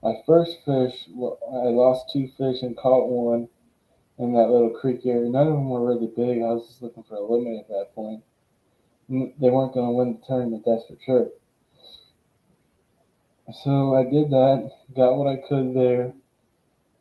my 0.02 0.14
first 0.26 0.58
fish, 0.64 1.06
I 1.14 1.70
lost 1.70 2.10
two 2.12 2.28
fish 2.36 2.62
and 2.62 2.76
caught 2.76 3.08
one 3.08 3.48
in 4.18 4.32
that 4.32 4.50
little 4.50 4.70
creek 4.70 5.06
area. 5.06 5.30
None 5.30 5.46
of 5.46 5.52
them 5.52 5.68
were 5.68 5.86
really 5.86 6.08
big. 6.08 6.42
I 6.42 6.50
was 6.54 6.66
just 6.66 6.82
looking 6.82 7.04
for 7.04 7.14
a 7.14 7.22
limit 7.22 7.60
at 7.60 7.68
that 7.68 7.94
point. 7.94 8.24
They 9.08 9.50
weren't 9.50 9.74
going 9.74 9.86
to 9.86 9.92
win 9.92 10.18
the 10.18 10.26
tournament, 10.26 10.64
that's 10.66 10.86
for 10.86 10.96
sure. 11.06 11.28
So 13.52 13.94
I 13.94 14.04
did 14.04 14.30
that, 14.30 14.70
got 14.96 15.16
what 15.16 15.28
I 15.28 15.36
could 15.36 15.74
there, 15.74 16.14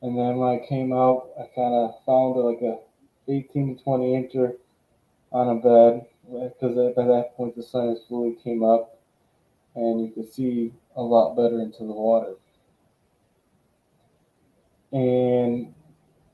and 0.01 0.17
then 0.17 0.35
when 0.35 0.59
I 0.59 0.67
came 0.67 0.91
out, 0.91 1.29
I 1.39 1.43
kind 1.55 1.73
of 1.73 2.03
found 2.05 2.35
like 2.35 2.61
a 2.61 2.79
18 3.31 3.77
to 3.77 3.83
20 3.83 4.05
incher 4.11 4.57
on 5.31 5.57
a 5.57 5.61
bed 5.61 6.05
because 6.29 6.95
by 6.95 7.05
that 7.05 7.37
point 7.37 7.55
the 7.55 7.63
sun 7.63 7.95
fully 8.09 8.35
came 8.43 8.61
up, 8.61 8.99
and 9.75 10.01
you 10.01 10.11
could 10.11 10.33
see 10.33 10.73
a 10.97 11.01
lot 11.01 11.35
better 11.35 11.61
into 11.61 11.79
the 11.79 11.93
water. 11.93 12.35
And 14.91 15.73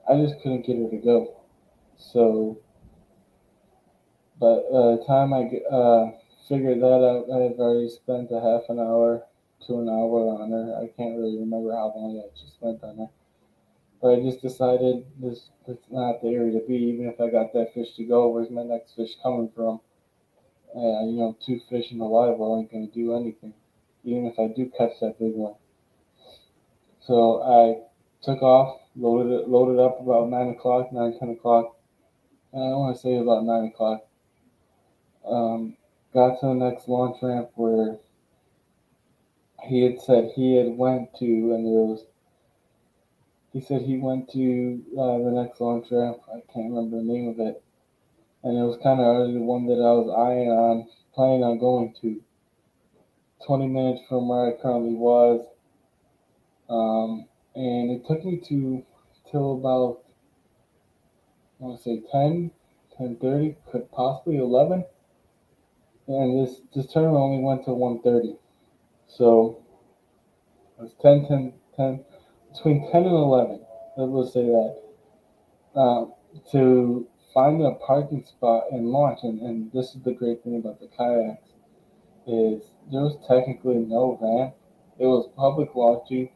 I 0.10 0.16
just 0.16 0.42
couldn't 0.42 0.66
get 0.66 0.78
her 0.78 0.90
to 0.90 0.98
go. 0.98 1.38
So, 1.98 2.58
but 4.40 4.66
uh, 4.74 4.96
the 4.96 5.04
time 5.06 5.34
I 5.34 5.52
uh, 5.72 6.12
figured 6.48 6.80
that 6.80 6.86
out, 6.86 7.28
I 7.32 7.44
had 7.44 7.60
already 7.60 7.90
spent 7.90 8.32
a 8.32 8.42
half 8.42 8.64
an 8.70 8.80
hour 8.80 9.24
to 9.68 9.80
an 9.80 9.90
hour 9.90 10.30
on 10.42 10.52
her. 10.52 10.76
I 10.82 10.88
can't 10.96 11.18
really 11.18 11.38
remember 11.38 11.72
how 11.72 11.94
long 11.96 12.22
I 12.24 12.30
just 12.40 12.54
spent 12.56 12.84
on 12.84 12.98
her. 12.98 13.08
But 14.02 14.20
I 14.20 14.22
just 14.22 14.42
decided 14.42 15.06
this 15.20 15.50
it's 15.68 15.86
not 15.92 16.22
the 16.22 16.30
area 16.30 16.60
to 16.60 16.66
be. 16.66 16.76
Even 16.76 17.08
if 17.08 17.20
I 17.20 17.30
got 17.30 17.54
that 17.54 17.74
fish 17.74 17.96
to 17.98 18.06
go, 18.06 18.30
where's 18.30 18.50
my 18.50 18.64
next 18.64 18.96
fish 18.96 19.12
coming 19.22 19.52
from? 19.54 19.82
Uh, 20.76 21.04
you 21.06 21.18
know, 21.18 21.38
two 21.46 21.60
fish 21.70 21.92
in 21.92 22.00
a 22.00 22.08
live 22.08 22.38
well 22.38 22.60
ain't 22.60 22.72
gonna 22.72 22.88
do 22.88 23.16
anything. 23.16 23.54
Even 24.06 24.26
if 24.26 24.40
I 24.40 24.48
do 24.48 24.72
catch 24.78 25.00
that 25.02 25.20
big 25.20 25.34
one. 25.34 25.56
So 27.02 27.42
I 27.44 27.90
took 28.24 28.42
off, 28.42 28.80
loaded 28.96 29.32
it, 29.32 29.50
loaded 29.50 29.80
up 29.80 30.00
about 30.00 30.30
nine 30.30 30.50
o'clock, 30.50 30.94
nine 30.94 31.18
ten 31.20 31.30
o'clock. 31.30 31.76
I 32.54 32.58
want 32.58 32.96
to 32.96 33.02
say 33.02 33.18
about 33.18 33.44
nine 33.44 33.66
o'clock. 33.66 34.06
Um, 35.28 35.76
got 36.14 36.40
to 36.40 36.48
the 36.48 36.54
next 36.54 36.88
launch 36.88 37.18
ramp 37.22 37.50
where 37.56 37.98
he 39.64 39.84
had 39.84 40.00
said 40.02 40.32
he 40.36 40.56
had 40.56 40.78
went 40.78 41.14
to, 41.20 41.26
and 41.26 41.66
there 41.66 41.84
was. 41.84 42.06
He 43.52 43.62
said 43.62 43.82
he 43.82 43.98
went 43.98 44.30
to 44.32 44.84
uh, 44.98 45.18
the 45.18 45.32
next 45.32 45.60
launch 45.60 45.88
ramp. 45.92 46.18
I 46.28 46.42
can't 46.54 46.72
remember 46.72 46.98
the 46.98 47.04
name 47.04 47.30
of 47.30 47.40
it, 47.40 47.64
and 48.44 48.58
it 48.58 48.62
was 48.62 48.78
kind 48.84 49.00
of 49.00 49.34
the 49.34 49.40
one 49.40 49.66
that 49.68 49.82
I 49.82 49.92
was 49.92 50.10
eyeing 50.16 50.50
on, 50.50 50.88
planning 51.14 51.44
on 51.44 51.60
going 51.60 51.96
to. 52.02 52.22
Twenty 53.46 53.68
minutes 53.68 54.02
from 54.08 54.28
where 54.28 54.54
I 54.54 54.62
currently 54.62 54.96
was, 54.96 55.46
um, 56.70 57.26
and 57.56 57.92
it 57.92 58.06
took 58.06 58.24
me 58.26 58.42
to 58.50 58.84
till 59.32 59.54
about 59.54 60.00
I 61.60 61.66
want 61.66 61.78
to 61.78 61.84
say 61.84 62.02
10, 62.10 62.52
10.30, 62.98 63.56
could 63.70 63.92
possibly 63.92 64.38
11. 64.38 64.86
And 66.08 66.48
this, 66.48 66.62
this 66.74 66.92
tournament 66.92 67.18
only 67.18 67.44
went 67.44 67.66
to 67.66 67.72
1.30. 67.72 68.38
So 69.10 69.64
it 70.78 70.84
was 70.84 70.96
10, 71.02 71.28
10, 71.28 71.54
10, 71.76 72.06
between 72.54 72.92
10 72.92 73.04
and 73.04 73.12
11, 73.12 73.66
let's 73.98 74.34
say 74.34 74.46
that, 74.46 74.82
um, 75.76 76.14
to 76.52 77.08
find 77.34 77.62
a 77.62 77.72
parking 77.86 78.24
spot 78.24 78.66
and 78.72 78.88
launch. 78.88 79.20
And, 79.24 79.42
and 79.42 79.72
this 79.72 79.96
is 79.96 80.02
the 80.04 80.14
great 80.14 80.44
thing 80.44 80.58
about 80.58 80.80
the 80.80 80.88
kayaks 80.88 81.50
is 82.28 82.72
there 82.92 83.02
was 83.02 83.18
technically 83.28 83.76
no 83.76 84.18
ramp. 84.22 84.56
It 85.00 85.06
was 85.06 85.30
public 85.36 85.74
launching 85.76 86.30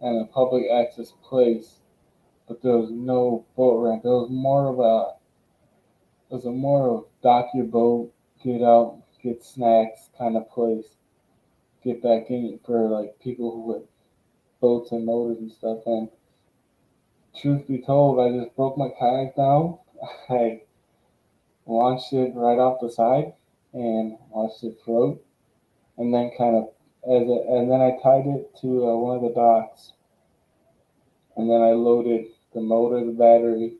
and 0.00 0.22
a 0.22 0.32
public 0.32 0.64
access 0.70 1.12
place, 1.28 1.80
but 2.46 2.62
there 2.62 2.76
was 2.76 2.90
no 2.92 3.44
boat 3.56 3.82
ramp. 3.82 4.02
It 4.04 4.08
was 4.08 4.28
more 4.30 4.68
of 4.68 4.78
a 4.78 5.14
it 6.30 6.34
was 6.34 6.46
a 6.46 6.50
more 6.50 6.88
of 6.90 7.04
dock 7.22 7.48
your 7.54 7.64
boat, 7.64 8.12
get 8.42 8.62
out, 8.62 9.02
get 9.22 9.42
snacks 9.44 10.10
kind 10.16 10.36
of 10.36 10.48
place. 10.50 10.96
Get 11.84 12.02
back 12.02 12.30
in 12.30 12.58
for 12.64 12.88
like 12.88 13.18
people 13.20 13.52
who 13.52 13.74
had 13.74 13.82
boats 14.60 14.92
and 14.92 15.04
motors 15.04 15.38
and 15.38 15.52
stuff. 15.52 15.80
And 15.86 16.08
truth 17.36 17.68
be 17.68 17.78
told, 17.78 18.18
I 18.18 18.36
just 18.36 18.56
broke 18.56 18.78
my 18.78 18.88
kayak 18.98 19.36
down. 19.36 19.78
I 20.30 20.62
launched 21.66 22.12
it 22.12 22.32
right 22.34 22.58
off 22.58 22.80
the 22.80 22.90
side 22.90 23.34
and 23.72 24.16
watched 24.30 24.64
it 24.64 24.78
float, 24.84 25.22
and 25.98 26.14
then 26.14 26.30
kind 26.38 26.56
of 26.56 26.68
as 27.04 27.28
and 27.28 27.70
then 27.70 27.80
I 27.80 27.98
tied 28.02 28.26
it 28.26 28.56
to 28.62 28.88
uh, 28.88 28.96
one 28.96 29.16
of 29.16 29.22
the 29.22 29.34
docks, 29.34 29.92
and 31.36 31.50
then 31.50 31.60
I 31.60 31.72
loaded 31.72 32.26
the 32.54 32.60
motor, 32.60 33.04
the 33.04 33.12
battery, 33.12 33.74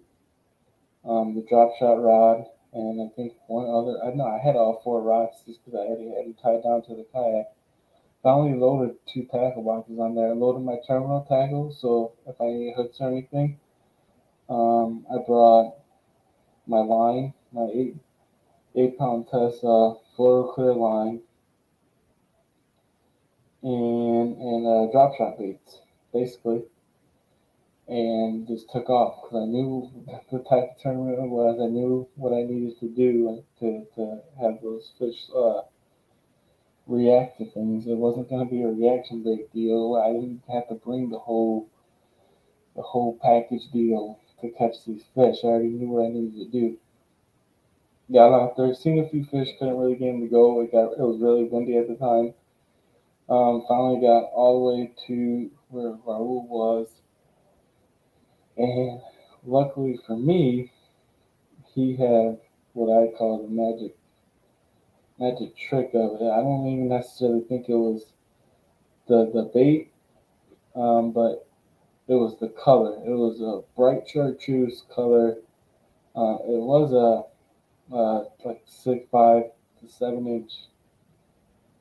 um, 1.05 1.35
the 1.35 1.47
drop 1.49 1.77
shot 1.79 2.03
rod, 2.03 2.45
and 2.73 3.01
I 3.01 3.15
think 3.15 3.35
one 3.47 3.67
other. 3.67 4.03
I 4.05 4.15
know 4.15 4.27
I 4.27 4.39
had 4.45 4.57
all 4.57 4.81
four 4.83 5.01
rods 5.01 5.43
just 5.47 5.65
because 5.65 5.81
I 5.81 5.89
had 5.89 5.99
it 6.01 6.37
tied 6.43 6.63
down 6.65 6.83
to 6.83 6.95
the 6.97 7.07
kayak. 7.13 7.55
I 8.25 8.31
only 8.31 8.59
loaded 8.59 8.97
two 9.07 9.25
tackle 9.25 9.63
boxes 9.63 9.99
on 9.99 10.15
there. 10.15 10.31
I 10.31 10.33
loaded 10.33 10.65
my 10.65 10.77
terminal 10.87 11.27
tackle, 11.29 11.73
so 11.73 12.13
if 12.27 12.41
I 12.41 12.47
need 12.47 12.75
hooks 12.75 12.99
or 13.01 13.11
anything, 13.11 13.59
um, 14.49 15.07
I 15.13 15.19
brought 15.27 15.75
my 16.67 16.79
line, 16.79 17.35
my 17.53 17.69
eight 17.75 17.97
eight 18.75 18.99
pound 18.99 19.27
Tatsu 19.31 19.97
fluoro 20.17 20.55
clear 20.55 20.73
line, 20.73 21.21
and 23.63 24.37
and 24.39 24.67
uh, 24.67 24.91
drop 24.91 25.17
shot 25.17 25.39
baits, 25.39 25.81
basically, 26.13 26.63
and 27.89 28.47
just 28.49 28.71
took 28.71 28.89
off 28.89 29.23
because 29.23 29.43
I 29.43 29.47
knew 29.47 29.91
the 30.33 30.39
type 30.39 30.71
of 30.71 30.79
tournament 30.83 31.29
was. 31.29 31.59
I 31.61 31.67
knew 31.67 32.09
what 32.15 32.33
I 32.33 32.43
needed 32.43 32.79
to 32.81 32.89
do 32.89 33.45
to 33.61 33.87
to 33.97 34.21
have 34.41 34.63
those 34.63 34.93
fish. 34.99 35.27
Uh, 35.35 35.61
react 36.87 37.39
to 37.39 37.51
things. 37.51 37.87
It 37.87 37.97
wasn't 37.97 38.29
going 38.29 38.47
to 38.47 38.51
be 38.51 38.63
a 38.63 38.69
reaction 38.69 39.23
big 39.23 39.51
deal. 39.53 40.01
I 40.03 40.13
didn't 40.13 40.43
have 40.53 40.69
to 40.69 40.75
bring 40.75 41.11
the 41.11 41.19
whole 41.19 41.69
the 42.77 42.83
whole 42.83 43.19
package 43.23 43.71
deal 43.73 44.19
to 44.41 44.51
catch 44.51 44.85
these 44.85 45.05
fish. 45.15 45.39
I 45.45 45.47
already 45.47 45.69
knew 45.69 45.89
what 45.89 46.07
I 46.07 46.09
needed 46.09 46.35
to 46.35 46.51
do. 46.51 46.77
Got 48.13 48.35
out 48.35 48.57
there, 48.57 48.75
seen 48.75 48.99
a 48.99 49.09
few 49.09 49.25
fish, 49.25 49.49
couldn't 49.59 49.79
really 49.79 49.95
get 49.95 50.13
them 50.13 50.21
to 50.21 50.29
go. 50.29 50.61
It 50.61 50.73
got 50.73 50.93
it 50.93 51.01
was 51.01 51.21
really 51.21 51.45
windy 51.45 51.79
at 51.79 51.89
the 51.89 51.95
time. 51.95 52.35
Um, 53.29 53.65
finally 53.67 54.01
got 54.01 54.25
all 54.35 54.69
the 54.69 54.77
way 54.77 54.93
to 55.07 55.51
where 55.69 55.93
Raul 56.07 56.47
was, 56.47 56.89
and 58.59 59.01
luckily 59.47 59.99
for 60.07 60.17
me, 60.17 60.71
he 61.75 61.97
had 61.97 62.39
what 62.75 62.91
I 62.93 63.17
call 63.17 63.43
the 63.43 63.49
magic 63.49 63.97
magic 65.19 65.57
trick 65.57 65.91
of 65.95 66.21
it. 66.21 66.31
I 66.31 66.37
don't 66.43 66.67
even 66.67 66.89
necessarily 66.89 67.43
think 67.43 67.69
it 67.69 67.75
was 67.75 68.13
the 69.07 69.31
the 69.33 69.51
bait, 69.55 69.93
um, 70.75 71.13
but 71.13 71.47
it 72.09 72.15
was 72.15 72.39
the 72.39 72.49
color. 72.49 72.97
It 73.05 73.11
was 73.11 73.41
a 73.41 73.63
bright 73.77 74.09
chartreuse 74.09 74.85
color. 74.95 75.37
Uh, 76.17 76.39
it 76.47 76.61
was 76.61 76.93
a 76.93 77.95
uh, 77.95 78.25
like 78.45 78.63
six 78.67 79.07
five 79.11 79.45
to 79.81 79.89
seven 79.89 80.27
inch 80.27 80.53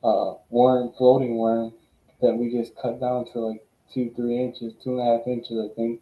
uh, 0.04 0.34
worm, 0.50 0.92
floating 0.98 1.38
worm 1.38 1.74
that 2.22 2.36
we 2.36 2.52
just 2.52 2.76
cut 2.76 3.00
down 3.00 3.26
to 3.32 3.40
like 3.40 3.66
two 3.94 4.12
three 4.16 4.40
inches, 4.40 4.74
two 4.84 5.00
and 5.00 5.02
a 5.02 5.18
half 5.18 5.28
inches, 5.28 5.58
I 5.60 5.74
think. 5.76 6.02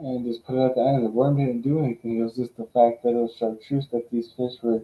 And 0.00 0.24
just 0.24 0.44
put 0.44 0.54
it 0.54 0.64
at 0.64 0.74
the 0.76 0.80
end. 0.80 1.04
The 1.04 1.10
worm 1.10 1.38
didn't 1.38 1.62
do 1.62 1.80
anything. 1.80 2.20
It 2.20 2.22
was 2.22 2.36
just 2.36 2.56
the 2.56 2.68
fact 2.72 3.02
that 3.02 3.10
it 3.10 3.14
was 3.14 3.34
chartreuse 3.36 3.88
that 3.88 4.08
these 4.12 4.30
fish 4.36 4.62
were 4.62 4.80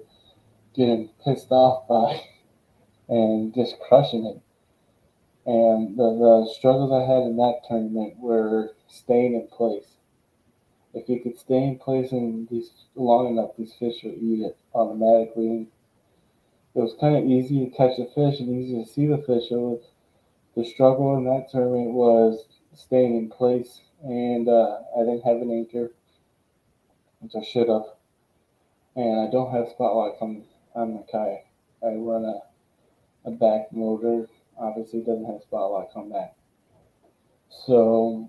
getting 0.75 1.11
pissed 1.25 1.51
off 1.51 1.89
by 1.89 2.21
and 3.09 3.55
just 3.55 3.79
crushing 3.81 4.27
it. 4.27 4.41
And 5.47 5.97
the, 5.97 6.03
the 6.03 6.55
struggles 6.57 6.91
I 6.91 7.05
had 7.05 7.23
in 7.23 7.37
that 7.37 7.61
tournament 7.69 8.15
were 8.19 8.75
staying 8.89 9.35
in 9.35 9.47
place. 9.49 9.97
If 10.95 11.09
you 11.09 11.21
could 11.21 11.39
stay 11.39 11.63
in 11.63 11.79
place 11.79 12.13
and 12.13 12.49
these 12.49 12.71
long 12.95 13.29
enough, 13.29 13.51
these 13.59 13.75
fish 13.75 14.03
will 14.03 14.13
eat 14.13 14.41
it 14.41 14.57
automatically. 14.75 15.69
It 16.75 16.79
was 16.79 16.97
kind 17.01 17.17
of 17.17 17.25
easy 17.25 17.65
to 17.65 17.77
catch 17.77 17.97
the 17.97 18.07
fish 18.15 18.41
and 18.41 18.49
easy 18.49 18.83
to 18.83 18.89
see 18.89 19.07
the 19.07 19.19
fish. 19.19 19.51
It 19.51 19.57
was, 19.57 19.83
the 20.57 20.65
struggle 20.65 21.17
in 21.19 21.25
that 21.25 21.51
tournament 21.51 21.93
was 21.93 22.47
staying 22.75 23.17
in 23.17 23.29
place, 23.29 23.81
and 24.03 24.49
uh, 24.49 24.79
I 24.97 25.01
didn't 25.01 25.25
have 25.25 25.43
an 25.43 25.51
anchor, 25.51 25.93
which 27.21 27.35
I 27.37 27.43
should 27.45 27.69
have. 27.69 27.85
And 28.97 29.29
I 29.29 29.31
don't 29.31 29.53
have 29.53 29.69
spot 29.69 29.95
lock 29.95 30.17
on 30.21 30.45
on 30.75 30.95
the 30.95 31.05
kayak. 31.11 31.47
I 31.83 31.95
run 31.95 32.25
a, 32.25 32.41
a 33.29 33.31
back 33.31 33.73
motor. 33.73 34.29
Obviously, 34.59 35.01
doesn't 35.01 35.25
have 35.25 35.43
spot 35.43 35.71
lock 35.71 35.91
on 35.97 36.11
that. 36.11 36.35
So 37.67 38.29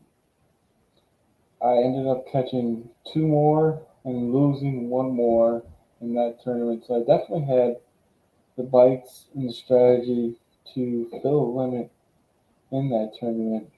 I 1.61 1.77
ended 1.77 2.07
up 2.07 2.25
catching 2.31 2.89
two 3.11 3.27
more 3.27 3.81
and 4.03 4.33
losing 4.33 4.89
one 4.89 5.11
more 5.11 5.63
in 6.01 6.13
that 6.15 6.37
tournament. 6.43 6.83
So 6.85 6.95
I 6.95 6.99
definitely 6.99 7.45
had 7.45 7.77
the 8.57 8.63
bikes 8.63 9.25
and 9.33 9.49
the 9.49 9.53
strategy 9.53 10.35
to 10.73 11.09
fill 11.21 11.39
a 11.39 11.51
limit 11.61 11.91
in 12.71 12.89
that 12.89 13.13
tournament. 13.19 13.69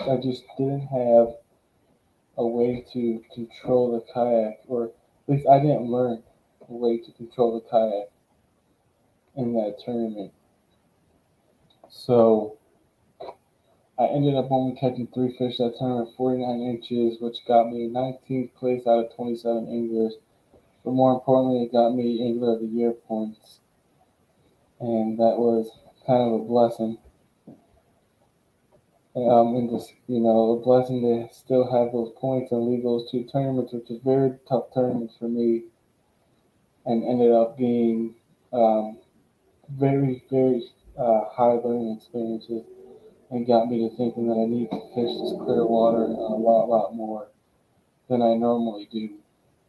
I 0.00 0.16
just 0.16 0.42
didn't 0.58 0.88
have 0.88 1.34
a 2.36 2.46
way 2.46 2.84
to 2.92 3.22
control 3.32 3.92
the 3.92 4.12
kayak, 4.12 4.60
or 4.66 4.86
at 4.86 4.92
least 5.28 5.46
I 5.48 5.60
didn't 5.60 5.90
learn 5.90 6.22
way 6.72 6.98
to 6.98 7.12
control 7.12 7.60
the 7.60 7.68
kayak 7.68 8.10
in 9.36 9.54
that 9.54 9.78
tournament. 9.84 10.32
So 11.90 12.58
I 13.98 14.06
ended 14.06 14.34
up 14.34 14.50
only 14.50 14.76
catching 14.76 15.06
three 15.08 15.36
fish 15.36 15.58
that 15.58 15.76
tournament, 15.78 16.10
49 16.16 16.60
inches, 16.60 17.20
which 17.20 17.46
got 17.46 17.70
me 17.70 17.88
19th 17.88 18.54
place 18.54 18.86
out 18.86 19.04
of 19.06 19.14
27 19.14 19.68
anglers. 19.68 20.14
But 20.84 20.92
more 20.92 21.14
importantly, 21.14 21.62
it 21.62 21.72
got 21.72 21.94
me 21.94 22.26
Angler 22.26 22.54
of 22.54 22.60
the 22.60 22.66
Year 22.66 22.92
points. 22.92 23.60
And 24.80 25.18
that 25.18 25.38
was 25.38 25.70
kind 26.06 26.22
of 26.22 26.40
a 26.40 26.44
blessing. 26.44 26.98
Um, 29.16 29.54
and 29.54 29.70
just, 29.70 29.94
you 30.08 30.18
know, 30.18 30.58
a 30.58 30.60
blessing 30.60 31.00
to 31.02 31.32
still 31.32 31.64
have 31.70 31.92
those 31.92 32.12
points 32.16 32.50
and 32.50 32.66
leave 32.66 32.82
those 32.82 33.08
two 33.10 33.24
tournaments, 33.24 33.72
which 33.72 33.88
is 33.90 34.00
very 34.04 34.36
tough 34.48 34.74
tournaments 34.74 35.14
for 35.16 35.28
me 35.28 35.62
and 36.86 37.04
ended 37.04 37.32
up 37.32 37.56
being 37.56 38.14
um, 38.52 38.98
very, 39.70 40.22
very 40.30 40.62
uh, 40.98 41.24
high 41.30 41.52
learning 41.52 41.96
experiences 41.96 42.62
and 43.30 43.46
got 43.46 43.68
me 43.68 43.88
to 43.88 43.96
thinking 43.96 44.28
that 44.28 44.34
I 44.34 44.46
need 44.46 44.70
to 44.70 44.80
fish 44.94 45.10
this 45.20 45.34
clear 45.42 45.66
water 45.66 46.04
a 46.04 46.08
lot, 46.08 46.68
lot 46.68 46.94
more 46.94 47.28
than 48.08 48.22
I 48.22 48.34
normally 48.34 48.88
do. 48.90 49.14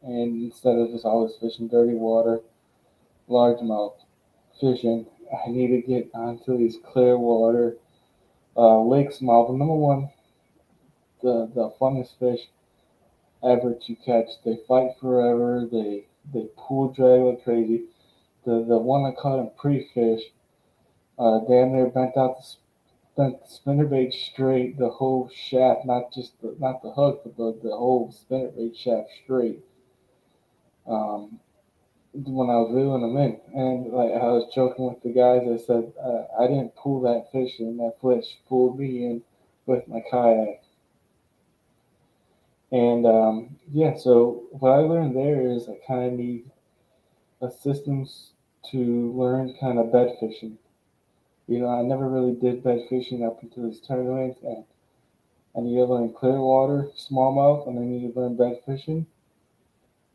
And 0.03 0.43
instead 0.43 0.77
of 0.77 0.91
just 0.91 1.05
always 1.05 1.35
fishing 1.41 1.67
dirty 1.67 1.95
water, 1.95 2.41
largemouth 3.29 3.95
fishing, 4.59 5.07
I 5.31 5.49
need 5.49 5.69
to 5.69 5.81
get 5.81 6.09
onto 6.13 6.57
these 6.57 6.77
clear 6.85 7.17
water 7.17 7.77
uh, 8.55 8.81
lake 8.81 9.11
small. 9.11 9.47
The 9.47 9.57
number 9.57 9.73
one, 9.73 10.09
the 11.21 11.49
the 11.53 11.71
funnest 11.79 12.19
fish 12.19 12.47
ever 13.43 13.73
to 13.73 13.95
catch. 13.95 14.29
They 14.43 14.59
fight 14.67 14.91
forever. 15.01 15.67
They 15.69 16.05
they 16.33 16.47
pull 16.57 16.89
drag 16.91 17.21
like 17.21 17.43
crazy. 17.43 17.85
The 18.45 18.63
the 18.67 18.77
one 18.77 19.05
I 19.05 19.11
caught 19.11 19.39
in 19.39 19.51
pre-fish, 19.57 20.23
uh, 21.17 21.39
damn 21.47 21.73
near 21.73 21.87
bent 21.89 22.17
out 22.17 22.37
the 22.39 22.55
bent 23.15 23.37
the 23.41 23.47
spinnerbait 23.47 24.13
straight, 24.13 24.77
the 24.77 24.89
whole 24.89 25.29
shaft, 25.33 25.85
not 25.85 26.13
just 26.13 26.39
the 26.41 26.55
not 26.59 26.81
the 26.81 26.91
hook, 26.91 27.21
but 27.23 27.37
the, 27.37 27.59
the 27.63 27.75
whole 27.75 28.13
spinnerbait 28.13 28.77
shaft 28.77 29.09
straight. 29.23 29.63
Um, 30.87 31.39
when 32.13 32.49
I 32.49 32.57
was 32.57 32.71
reeling 32.73 33.01
them 33.01 33.17
in, 33.17 33.39
and 33.53 33.93
like 33.93 34.11
I 34.11 34.27
was 34.27 34.53
joking 34.53 34.85
with 34.85 35.01
the 35.03 35.09
guys, 35.09 35.47
I 35.47 35.57
said 35.57 35.93
uh, 36.01 36.25
I 36.39 36.47
didn't 36.47 36.75
pull 36.75 37.01
that 37.01 37.31
fish 37.31 37.59
and 37.59 37.79
that 37.79 37.95
fish 38.01 38.37
pulled 38.47 38.79
me 38.79 39.05
in 39.05 39.23
with 39.65 39.87
my 39.87 40.01
kayak. 40.11 40.64
And 42.71 43.05
um, 43.05 43.55
yeah, 43.71 43.95
so 43.95 44.43
what 44.51 44.71
I 44.71 44.77
learned 44.77 45.15
there 45.15 45.49
is 45.49 45.69
I 45.69 45.77
kind 45.87 46.11
of 46.11 46.19
need 46.19 46.49
a 47.41 47.51
systems 47.51 48.31
to 48.71 49.13
learn 49.15 49.55
kind 49.59 49.79
of 49.79 49.91
bed 49.91 50.17
fishing. 50.19 50.57
You 51.47 51.59
know, 51.59 51.69
I 51.69 51.83
never 51.83 52.09
really 52.09 52.33
did 52.33 52.63
bed 52.63 52.81
fishing 52.89 53.23
up 53.23 53.41
until 53.43 53.69
this 53.69 53.79
tournament, 53.79 54.37
and 54.41 54.65
I 55.55 55.61
need 55.61 55.75
to 55.75 55.85
learn 55.85 56.11
clear 56.13 56.39
water, 56.39 56.89
smallmouth, 56.97 57.67
and 57.67 57.77
I 57.77 57.83
need 57.83 58.13
to 58.13 58.19
learn 58.19 58.35
bed 58.35 58.61
fishing. 58.65 59.05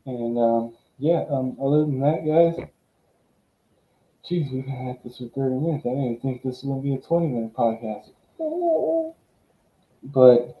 And 0.05 0.37
um, 0.37 0.73
yeah, 0.99 1.23
um, 1.29 1.57
other 1.61 1.81
than 1.81 2.01
that, 2.01 2.25
guys, 2.25 2.67
geez, 4.27 4.51
we've 4.51 4.65
been 4.65 4.89
at 4.89 5.03
this 5.03 5.19
for 5.19 5.29
30 5.29 5.55
minutes. 5.55 5.85
I 5.85 5.89
didn't 5.89 6.03
even 6.03 6.19
think 6.19 6.43
this 6.43 6.63
was 6.63 6.63
going 6.63 6.81
to 6.81 6.87
be 6.87 6.95
a 6.95 7.01
20 7.01 7.27
minute 7.27 7.53
podcast. 7.53 8.11
But 10.03 10.60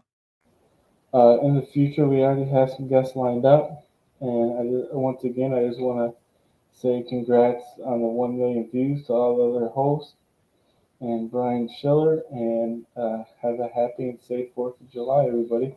uh, 1.13 1.39
in 1.41 1.55
the 1.55 1.61
future, 1.61 2.07
we 2.07 2.21
already 2.21 2.49
have 2.49 2.69
some 2.71 2.87
guests 2.87 3.15
lined 3.15 3.45
up. 3.45 3.85
And 4.19 4.59
I 4.59 4.63
just, 4.63 4.93
once 4.93 5.23
again, 5.23 5.53
I 5.53 5.67
just 5.67 5.79
want 5.79 6.13
to 6.13 6.79
say 6.79 7.03
congrats 7.07 7.63
on 7.83 8.01
the 8.01 8.07
1 8.07 8.37
million 8.37 8.69
views 8.69 9.07
to 9.07 9.13
all 9.13 9.37
the 9.37 9.57
other 9.57 9.67
hosts 9.69 10.13
and 10.99 11.29
Brian 11.29 11.69
Schiller. 11.79 12.21
And 12.31 12.85
uh, 12.95 13.23
have 13.41 13.59
a 13.59 13.69
happy 13.73 14.09
and 14.09 14.19
safe 14.21 14.53
4th 14.55 14.79
of 14.79 14.91
July, 14.91 15.25
everybody. 15.25 15.75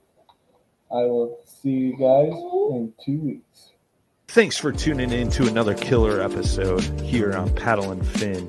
I 0.90 1.02
will 1.06 1.40
see 1.44 1.70
you 1.70 1.96
guys 1.96 2.32
in 2.72 2.92
two 3.04 3.18
weeks. 3.18 3.72
Thanks 4.28 4.56
for 4.56 4.72
tuning 4.72 5.12
in 5.12 5.30
to 5.30 5.46
another 5.46 5.74
killer 5.74 6.20
episode 6.20 6.82
here 7.00 7.32
on 7.34 7.54
Paddle 7.54 7.92
and 7.92 8.06
Fin. 8.06 8.48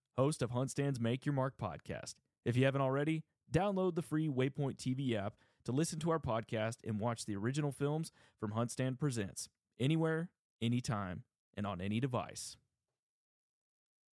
host 0.17 0.41
of 0.41 0.51
HuntStand's 0.51 0.99
Make 0.99 1.25
Your 1.25 1.33
Mark 1.33 1.55
podcast. 1.61 2.15
If 2.45 2.57
you 2.57 2.65
haven't 2.65 2.81
already, 2.81 3.23
download 3.51 3.95
the 3.95 4.01
free 4.01 4.27
Waypoint 4.27 4.77
TV 4.77 5.15
app 5.15 5.35
to 5.65 5.71
listen 5.71 5.99
to 5.99 6.11
our 6.11 6.19
podcast 6.19 6.77
and 6.85 6.99
watch 6.99 7.25
the 7.25 7.35
original 7.35 7.71
films 7.71 8.11
from 8.39 8.51
HuntStand 8.51 8.99
Presents 8.99 9.49
anywhere, 9.79 10.29
anytime, 10.61 11.23
and 11.55 11.67
on 11.67 11.81
any 11.81 11.99
device. 11.99 12.57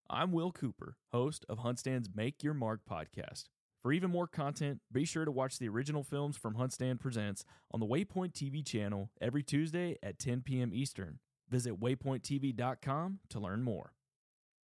I'm 0.10 0.32
Will 0.32 0.52
Cooper, 0.52 0.95
host 1.12 1.45
of 1.50 1.60
HuntStand's 1.60 2.10
Make 2.14 2.43
Your 2.43 2.54
Mark 2.54 2.82
podcast. 2.89 3.45
For 3.82 3.91
even 3.91 4.10
more 4.10 4.28
content, 4.28 4.82
be 4.91 5.06
sure 5.06 5.26
to 5.26 5.32
watch 5.32 5.60
the 5.60 5.70
original 5.70 6.04
films 6.04 6.38
from 6.38 6.56
HuntStand 6.56 7.00
Presents 7.00 7.45
on 7.72 7.80
the 7.80 7.86
Waypoint 7.86 8.34
TV 8.34 8.66
channel 8.66 9.12
every 9.22 9.43
Tuesday 9.43 9.98
at 10.02 10.20
10 10.20 10.41
p.m. 10.41 10.72
Eastern. 10.74 11.20
Visit 11.50 11.80
waypointtv.com 11.80 13.20
to 13.30 13.39
learn 13.39 13.64
more. 13.64 13.93